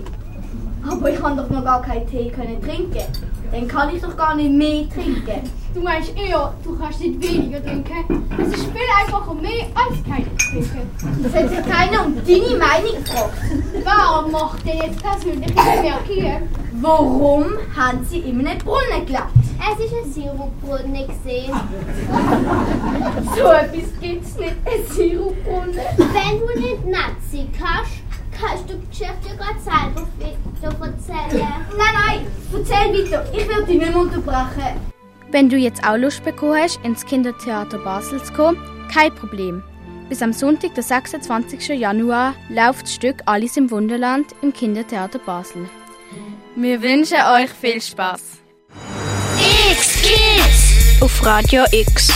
Aber 0.89 1.11
ich 1.11 1.19
kann 1.19 1.37
doch 1.37 1.47
noch 1.47 1.63
gar 1.63 1.79
keinen 1.83 2.09
Tee 2.09 2.31
können 2.31 2.59
trinken. 2.59 3.03
Dann 3.51 3.67
kann 3.67 3.95
ich 3.95 4.01
doch 4.01 4.17
gar 4.17 4.35
nicht 4.35 4.51
mehr 4.51 4.89
trinken. 4.89 5.47
Du 5.75 5.81
meinst 5.81 6.17
eher, 6.17 6.55
du 6.63 6.75
kannst 6.75 7.01
nicht 7.01 7.21
weniger 7.21 7.63
trinken. 7.63 8.25
Es 8.35 8.47
ist 8.47 8.63
viel 8.63 8.89
einfacher 8.99 9.33
mehr 9.35 9.67
als 9.75 10.03
keine 10.03 10.25
zu 10.37 10.53
trinken. 10.53 11.21
Das 11.21 11.33
hat 11.35 11.49
sich 11.49 11.61
keiner 11.71 12.05
um 12.07 12.15
deine 12.15 12.57
Meinung 12.57 13.03
gefragt. 13.03 13.37
Warum 13.83 14.31
macht 14.31 14.65
ihr 14.65 14.75
jetzt 14.75 15.03
persönliche 15.03 15.53
Bemerkungen? 15.53 16.49
Warum 16.79 17.45
haben 17.75 18.05
sie 18.05 18.19
in 18.19 18.45
einem 18.45 18.59
Brunnen 18.59 19.05
gelebt? 19.05 19.31
Es 19.59 19.83
ist 19.83 19.93
ein 19.93 20.11
Sirupbrunnen 20.11 21.07
gesehen. 21.07 21.51
So 23.35 23.47
etwas 23.47 23.99
gibt's 23.99 24.37
nicht, 24.37 24.55
ein 24.65 24.85
Sirupbrunnen. 24.87 25.75
Wenn 25.97 26.39
du 26.39 26.59
nicht 26.59 26.85
Nazi 26.85 27.47
kannst, 27.57 27.93
kannst 28.39 28.69
du 28.69 28.75
die 28.75 28.87
Geschichte 28.89 29.29
ja 29.29 29.35
gerade 29.35 29.59
selber 29.59 30.07
weiter 30.19 30.85
erzählen. 30.85 31.53
Nein, 31.77 31.95
nein, 32.05 32.27
erzähl 32.53 32.93
weiter. 32.93 33.25
Ich 33.33 33.47
will 33.47 33.65
dich 33.65 33.79
nicht 33.79 33.91
mehr 33.91 33.97
unterbrechen. 33.97 34.79
Wenn 35.31 35.49
du 35.49 35.57
jetzt 35.57 35.83
auch 35.83 35.97
Lust 35.97 36.23
bekommen 36.23 36.57
hast, 36.61 36.79
ins 36.85 37.05
Kindertheater 37.05 37.79
Basel 37.79 38.21
zu 38.21 38.33
kommen, 38.33 38.57
kein 38.93 39.13
Problem. 39.15 39.63
Bis 40.09 40.21
am 40.21 40.31
Sonntag, 40.31 40.75
den 40.75 40.83
26. 40.83 41.69
Januar, 41.69 42.35
läuft 42.49 42.83
das 42.83 42.93
Stück 42.93 43.17
Alice 43.25 43.57
im 43.57 43.71
Wunderland 43.71 44.27
im 44.43 44.53
Kindertheater 44.53 45.19
Basel. 45.19 45.67
Wir 46.59 46.81
wünschen 46.81 47.21
euch 47.21 47.51
viel 47.51 47.79
Spaß. 47.79 48.39
X 49.71 50.01
Kids 50.01 51.01
auf 51.01 51.23
Radio 51.23 51.65
X. 51.71 52.11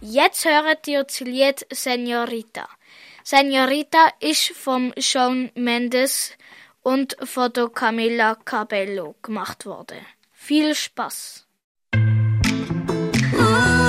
Jetzt 0.00 0.46
hört 0.46 0.88
ihr 0.88 1.04
das 1.04 1.20
Lied 1.20 1.66
Senorita. 1.70 2.66
Senorita 3.22 4.08
ist 4.20 4.54
vom 4.56 4.94
Shawn 4.98 5.50
Mendes 5.54 6.32
und 6.82 7.14
von 7.22 7.52
der 7.52 7.68
Camila 7.68 8.36
Cabello 8.42 9.16
gemacht 9.20 9.66
worden. 9.66 9.98
Viel 10.32 10.74
Spaß! 10.74 11.46
Ooh, 11.94 12.00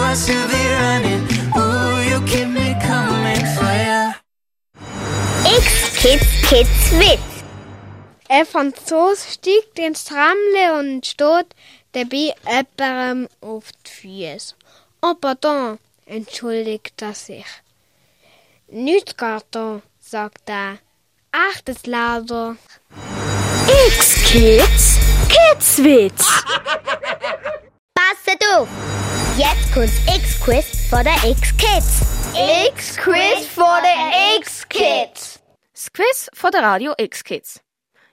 I 0.04 0.14
should 0.14 0.46
be 0.50 0.62
running. 0.76 1.26
Ooh, 1.56 2.02
you 2.02 2.20
keep 2.26 2.50
me 2.50 2.76
coming 2.86 3.46
for 3.56 3.64
ya. 3.64 4.14
X 5.58 5.96
Kids 6.02 6.50
Kids 6.50 6.92
Witz. 7.00 7.29
Ein 8.32 8.46
Franzose 8.46 9.28
steigt 9.32 9.80
ins 9.80 10.06
Tramle 10.06 10.78
und 10.78 11.04
steht 11.04 11.48
dabei 11.94 12.36
jemandem 12.46 13.28
auf 13.42 13.72
die 13.72 13.90
Füße. 13.90 14.54
Oh, 15.02 15.16
pardon, 15.20 15.80
entschuldigt 16.06 17.02
er 17.02 17.16
sich. 17.16 17.48
Nicht 18.68 19.18
Karton, 19.18 19.82
sagt 20.00 20.48
er. 20.48 20.78
Ach, 21.32 21.62
das 21.66 21.88
Lauder. 21.88 22.56
X 23.88 24.14
Kids 24.26 25.00
Kids 25.28 25.84
Witz. 25.84 26.28
Passet 27.96 28.44
auf! 28.54 28.68
Jetzt 29.38 29.74
kommt's 29.74 29.94
X-Quiz 30.06 30.88
von 30.88 31.04
der 31.04 31.16
X-Kids. 31.32 32.02
X-Quiz 32.68 33.48
von 33.56 33.82
der 33.82 34.38
X-Kids. 34.38 35.40
Das 35.74 35.92
Quiz 35.92 36.30
von 36.34 36.52
der 36.52 36.62
Radio 36.62 36.94
X-Kids. 36.96 37.62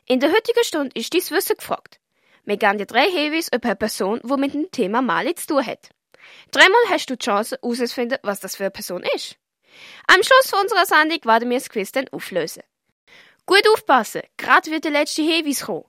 In 0.09 0.21
der 0.21 0.31
heutigen 0.31 0.63
Stunde 0.63 0.93
ist 0.95 1.13
dies 1.13 1.33
Wissen 1.33 1.57
gefragt. 1.57 1.99
Wir 2.45 2.57
geben 2.57 2.79
dir 2.79 2.87
drei 2.87 3.11
Hinweise 3.11 3.51
über 3.53 3.67
eine 3.67 3.77
Person, 3.77 4.21
die 4.23 4.37
mit 4.37 4.55
dem 4.55 4.71
Thema 4.71 5.03
Mali 5.03 5.35
zu 5.35 5.49
tun 5.49 5.67
hat. 5.67 5.91
Dreimal 6.53 6.81
hast 6.91 7.11
du 7.11 7.17
die 7.17 7.25
Chance, 7.25 7.59
herauszufinden, 7.61 8.19
was 8.23 8.39
das 8.39 8.55
für 8.55 8.65
eine 8.65 8.71
Person 8.71 9.03
ist. 9.17 9.37
Am 10.07 10.23
Schluss 10.23 10.49
von 10.49 10.61
unserer 10.61 10.87
Sendung 10.87 11.19
werden 11.25 11.51
wir 11.51 11.57
das 11.57 11.69
Quiz 11.69 11.91
dann 11.91 12.07
auflösen. 12.11 12.63
Gut 13.47 13.69
aufpassen, 13.73 14.23
gerade 14.37 14.71
wird 14.71 14.85
der 14.85 14.93
letzte 14.93 15.23
Hinweis 15.23 15.63
kommen. 15.65 15.85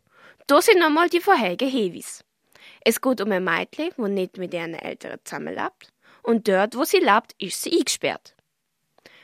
Da 0.48 0.64
sind 0.64 0.80
nochmal 0.80 1.10
die 1.10 1.22
vorherigen 1.22 1.70
Hinweise. 1.70 2.24
Es 2.84 3.00
geht 3.00 3.22
um 3.22 3.32
ein 3.32 3.44
Mädchen, 3.44 3.92
das 3.96 4.10
nicht 4.10 4.38
mit 4.38 4.52
ihren 4.52 4.74
Eltern 4.74 5.20
zusammenlebt. 5.26 5.94
Und 6.24 6.48
dort, 6.48 6.76
wo 6.76 6.86
sie 6.86 6.98
lebt, 6.98 7.36
ist 7.38 7.62
sie 7.62 7.78
eingesperrt. 7.78 8.36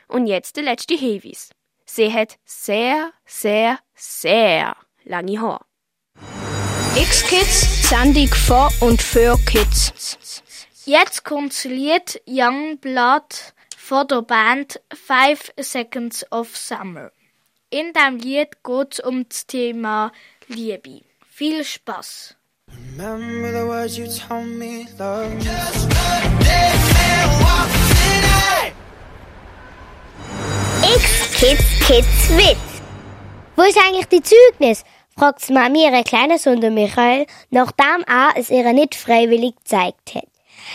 Und 0.06 0.28
jetzt 0.28 0.56
der 0.56 0.62
letzte 0.62 0.94
Hinweis. 0.94 1.50
Sie 1.96 2.12
hat 2.12 2.38
sehr, 2.44 3.12
sehr, 3.24 3.78
sehr 3.94 4.74
lange 5.04 5.40
Haare. 5.40 5.64
X-Kids, 6.96 7.88
Sendung 7.88 8.26
von 8.26 8.68
und 8.80 9.00
für 9.00 9.38
Kids. 9.46 10.42
Jetzt 10.86 11.24
kommt 11.24 11.52
das 11.52 11.62
Lied 11.62 12.20
Young 12.26 12.78
Blood 12.78 13.54
von 13.76 14.08
der 14.08 14.22
Band 14.22 14.80
Five 14.92 15.52
Seconds 15.56 16.26
of 16.32 16.56
Summer. 16.56 17.12
In 17.70 17.92
dem 17.92 18.18
Lied 18.18 18.64
geht 18.64 18.94
es 18.94 18.98
um 18.98 19.28
das 19.28 19.46
Thema 19.46 20.10
Liebe. 20.48 21.02
Viel 21.30 21.62
Spaß! 21.62 22.34
Remember 22.96 23.52
the 23.52 23.68
words 23.68 23.96
you 23.96 24.06
told 24.06 24.46
me, 24.46 24.88
love 24.98 25.32
me. 25.32 25.44
Just 25.44 25.92
a 25.92 26.38
dead 26.42 27.40
man. 27.40 27.54
X-Kids 31.44 31.86
Kids 31.86 32.30
Witz. 32.38 32.82
Wo 33.54 33.64
ist 33.64 33.76
eigentlich 33.76 34.06
die 34.06 34.22
Zeugnis? 34.22 34.82
fragt 35.14 35.50
Mami 35.50 35.84
ihre 35.84 36.02
kleinen 36.02 36.38
Sohn 36.38 36.62
der 36.62 36.70
Michael, 36.70 37.26
nachdem 37.50 38.02
er 38.06 38.30
es 38.34 38.48
ihr 38.48 38.72
nicht 38.72 38.94
freiwillig 38.94 39.54
gezeigt 39.56 40.14
hat. 40.14 40.24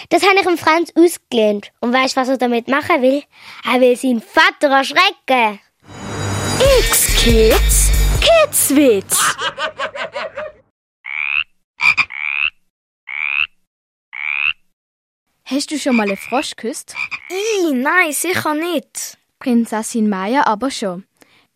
Das 0.10 0.22
habe 0.22 0.36
ich 0.36 0.46
dem 0.46 0.60
Franz 0.60 0.94
ausgelehnt. 0.96 1.72
Und 1.80 1.92
weißt 1.92 2.16
was 2.18 2.30
er 2.30 2.38
damit 2.38 2.68
machen 2.68 3.02
will? 3.02 3.24
Er 3.66 3.82
will 3.82 3.96
seinen 3.96 4.22
Vater 4.22 4.68
erschrecken. 4.68 5.60
X-Kids 6.82 7.90
Kids 8.22 8.76
Witz. 8.76 9.36
Hast 15.46 15.72
du 15.72 15.80
schon 15.80 15.96
mal 15.96 16.04
einen 16.04 16.16
Frosch 16.16 16.56
geküsst? 16.56 16.96
I, 17.32 17.74
nein, 17.74 18.12
sicher 18.12 18.54
nicht. 18.54 19.19
Prinzessin 19.40 20.10
Maya 20.10 20.46
aber 20.48 20.70
schon. 20.70 21.06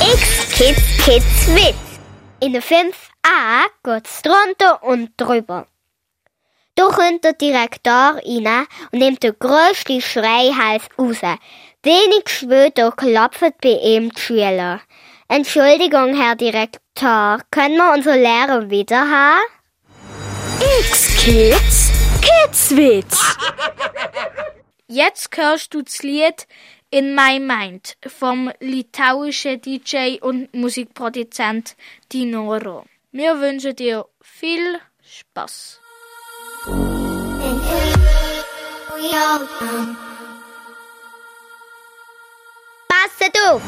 X-Kids 0.00 1.04
Kids 1.04 1.54
Witz. 1.54 2.00
In 2.40 2.52
der 2.52 2.64
5a 2.64 3.66
geht's 3.84 4.22
drunter 4.22 4.82
und 4.82 5.12
drüber. 5.16 5.68
Da 6.78 6.86
kommt 6.90 7.24
der 7.24 7.32
Direktor 7.32 8.20
rein 8.24 8.66
und 8.92 9.00
nimmt 9.00 9.24
den 9.24 9.34
grössten 9.36 10.00
Schreihals 10.00 10.84
raus. 10.96 11.16
Wenig 11.82 12.28
später 12.28 12.92
klopfen 12.92 13.52
bei 13.60 13.80
ihm 13.82 14.10
die 14.10 14.20
Schüler. 14.20 14.80
Entschuldigung, 15.26 16.14
Herr 16.14 16.36
Direktor, 16.36 17.40
können 17.50 17.78
wir 17.78 17.92
unsere 17.92 18.16
Lehrer 18.16 18.70
wieder 18.70 19.10
haben? 19.10 19.40
X-Kids 20.78 21.90
Kids 22.22 22.76
Witz. 22.76 23.36
Jetzt 24.86 25.36
hörst 25.36 25.74
du 25.74 25.82
das 25.82 26.04
Lied 26.04 26.46
In 26.90 27.16
My 27.16 27.40
Mind 27.40 27.96
vom 28.06 28.52
litauischen 28.60 29.60
DJ 29.60 30.18
und 30.20 30.54
Musikproduzent 30.54 31.74
Dinoro. 32.12 32.84
Wir 33.10 33.40
wünschen 33.40 33.74
dir 33.74 34.06
viel 34.22 34.78
Spaß. 35.02 35.80
Passet 42.88 43.36
auf! 43.46 43.62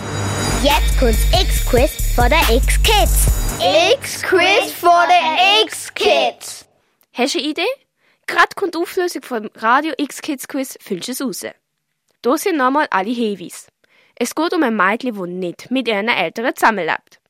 Jetzt 0.63 0.99
kommt's 0.99 1.25
X-Quiz 1.41 2.15
von 2.17 2.29
der 2.29 2.57
X-Kids. 2.57 3.27
X-Quiz 3.95 4.73
von 4.73 4.91
der 5.09 5.63
X-Kids. 5.65 6.67
Hast 7.13 7.35
du 7.35 7.39
eine 7.39 7.49
Idee? 7.49 7.63
Gerade 8.27 8.55
kommt 8.57 8.75
die 8.75 8.79
Auflösung 8.79 9.23
vom 9.23 9.51
Radio 9.55 9.93
X 9.99 10.21
Kids 10.21 10.49
Quiz, 10.49 10.77
füllst 10.81 11.09
du 11.09 11.13
es 11.13 11.23
raus. 11.23 11.41
Hier 11.43 12.39
sind 12.39 12.57
nochmal 12.57 12.89
alle 12.91 13.11
Hinweise. 13.11 13.69
Es 14.17 14.35
geht 14.35 14.53
um 14.53 14.65
ein 14.65 14.77
Mädchen, 14.77 15.15
das 15.15 15.29
nicht 15.29 15.71
mit 15.71 15.87
ihren 15.87 16.09
Eltern 16.09 16.55
zusammenlebt. 16.57 17.21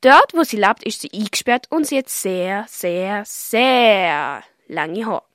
Dort, 0.00 0.32
wo 0.32 0.44
sie 0.44 0.56
lebt, 0.56 0.82
ist 0.84 1.02
sie 1.02 1.10
eingesperrt 1.12 1.66
und 1.70 1.86
sie 1.86 1.98
hat 1.98 2.08
sehr, 2.08 2.64
sehr, 2.68 3.22
sehr 3.26 4.42
lange 4.68 5.06
Haare. 5.06 5.33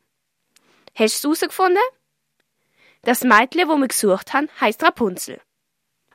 Hast 1.00 1.24
du 1.24 1.32
es 1.32 1.42
herausgefunden? 1.42 1.82
Das 3.04 3.24
Mädchen, 3.24 3.70
das 3.70 3.78
wir 3.78 3.88
gesucht 3.88 4.34
haben, 4.34 4.50
heisst 4.60 4.84
Rapunzel. 4.84 5.40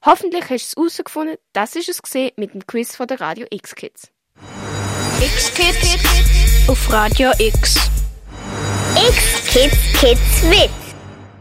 Hoffentlich 0.04 0.50
hast 0.50 0.76
du 0.76 0.84
es 0.84 0.98
herausgefunden. 0.98 1.38
Das 1.54 1.74
ist 1.74 1.88
es 1.88 2.02
gesehen 2.02 2.32
mit 2.36 2.52
dem 2.52 2.66
Quiz 2.66 2.94
von 2.94 3.06
der 3.06 3.18
Radio 3.18 3.46
X 3.48 3.74
Kids. 3.74 4.10
X-Kids 5.22 6.68
auf 6.68 6.92
Radio 6.92 7.30
X. 7.38 7.76
X-Kids 9.08 9.98
Kids 9.98 10.42
Witz. 10.50 10.94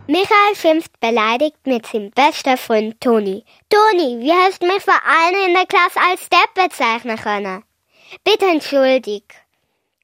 Michael 0.07 0.55
schimpft 0.55 0.97
beleidigt 1.01 1.57
mit 1.65 1.85
seinem 1.85 2.11
besten 2.11 2.55
Freund 2.55 3.01
Toni. 3.01 3.43
Toni, 3.67 4.21
wie 4.21 4.31
hast 4.31 4.63
du 4.63 4.67
mich 4.67 4.81
vor 4.81 5.01
allen 5.05 5.49
in 5.49 5.53
der 5.53 5.65
Klasse 5.65 5.99
als 5.99 6.29
Depp 6.29 6.53
bezeichnen 6.69 7.17
können? 7.17 7.63
Bitte 8.23 8.45
entschuldig, 8.45 9.25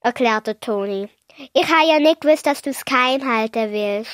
erklärte 0.02 0.60
Toni. 0.60 1.10
Ich 1.54 1.68
habe 1.70 1.88
ja 1.88 2.00
nicht 2.00 2.20
gewusst, 2.20 2.46
dass 2.46 2.62
du 2.62 2.72
es 2.72 2.84
geheim 2.84 3.26
halten 3.26 3.72
willst. 3.72 4.12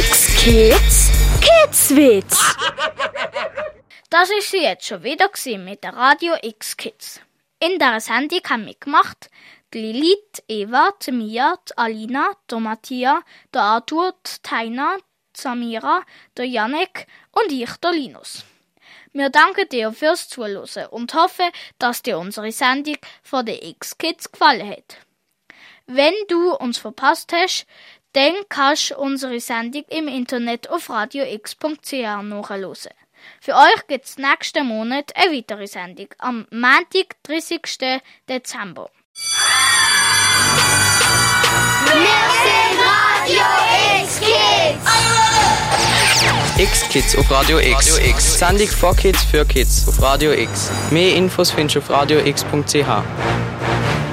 X-Kids 0.00 1.10
Kids 1.40 1.94
Witz. 1.94 2.56
Das 4.10 4.30
ist 4.30 4.50
sie 4.50 4.62
jetzt 4.62 4.86
schon 4.86 5.02
wieder 5.02 5.28
mit 5.58 5.84
der 5.84 5.94
Radio 5.94 6.34
X 6.40 6.76
Kids. 6.76 7.20
In 7.60 7.78
der 7.78 8.00
Sendung 8.00 8.40
haben 8.48 8.64
mitgemacht 8.64 9.30
die 9.74 9.92
Lilith, 9.92 10.42
Eva, 10.48 10.90
die 11.04 11.12
Mia, 11.12 11.58
die 11.68 11.76
Alina, 11.76 12.30
der 12.50 12.60
Mattia, 12.60 13.22
der 13.52 13.62
Arthur, 13.62 14.14
die 14.26 14.42
Taina, 14.42 14.96
die 14.96 15.40
Samira, 15.40 16.02
der 16.36 16.46
Janek 16.46 17.06
und 17.32 17.52
ich, 17.52 17.70
der 17.76 17.92
Linus. 17.92 18.44
Wir 19.12 19.30
danken 19.30 19.68
dir 19.68 19.92
fürs 19.92 20.28
Zuhören 20.28 20.86
und 20.90 21.14
hoffen, 21.14 21.50
dass 21.78 22.02
dir 22.02 22.18
unsere 22.18 22.52
Sendung 22.52 22.98
von 23.22 23.44
den 23.44 23.60
X-Kids 23.60 24.30
gefallen 24.30 24.70
hat. 24.70 25.05
Wenn 25.86 26.14
du 26.28 26.52
uns 26.52 26.78
verpasst 26.78 27.32
hast, 27.32 27.64
dann 28.12 28.34
kannst 28.48 28.90
du 28.90 28.96
unsere 28.96 29.38
Sendung 29.38 29.84
im 29.88 30.08
Internet 30.08 30.68
auf 30.68 30.90
radiox.ch 30.90 31.92
nachhören. 31.92 32.92
Für 33.40 33.54
euch 33.54 33.86
gibt 33.86 34.04
es 34.06 34.18
nächsten 34.18 34.66
Monat 34.66 35.14
eine 35.14 35.32
weitere 35.36 35.66
Sendung 35.68 36.08
am 36.18 36.46
Montag, 36.50 37.22
30. 37.22 38.02
Dezember. 38.28 38.90
Wir 41.84 42.30
sind 42.42 42.80
Radio 42.82 43.44
X 44.02 44.20
Kids. 44.20 45.06
X-Kids 46.58 47.16
auf 47.16 47.30
Radio 47.30 47.58
X. 47.58 47.92
Radio 47.92 48.10
X. 48.10 48.38
Sendung 48.38 48.68
von 48.68 48.96
Kids 48.96 49.22
für 49.24 49.44
Kids 49.44 49.86
auf 49.86 50.00
Radio 50.02 50.32
X. 50.32 50.70
Mehr 50.90 51.14
Infos 51.14 51.50
findest 51.50 51.76
du 51.76 51.80
auf 51.80 51.90
radiox.ch. 51.90 53.45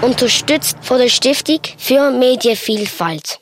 Unterstützt 0.03 0.75
von 0.81 0.97
der 0.97 1.07
Stiftung 1.07 1.61
für 1.77 2.11
Medienvielfalt. 2.11 3.39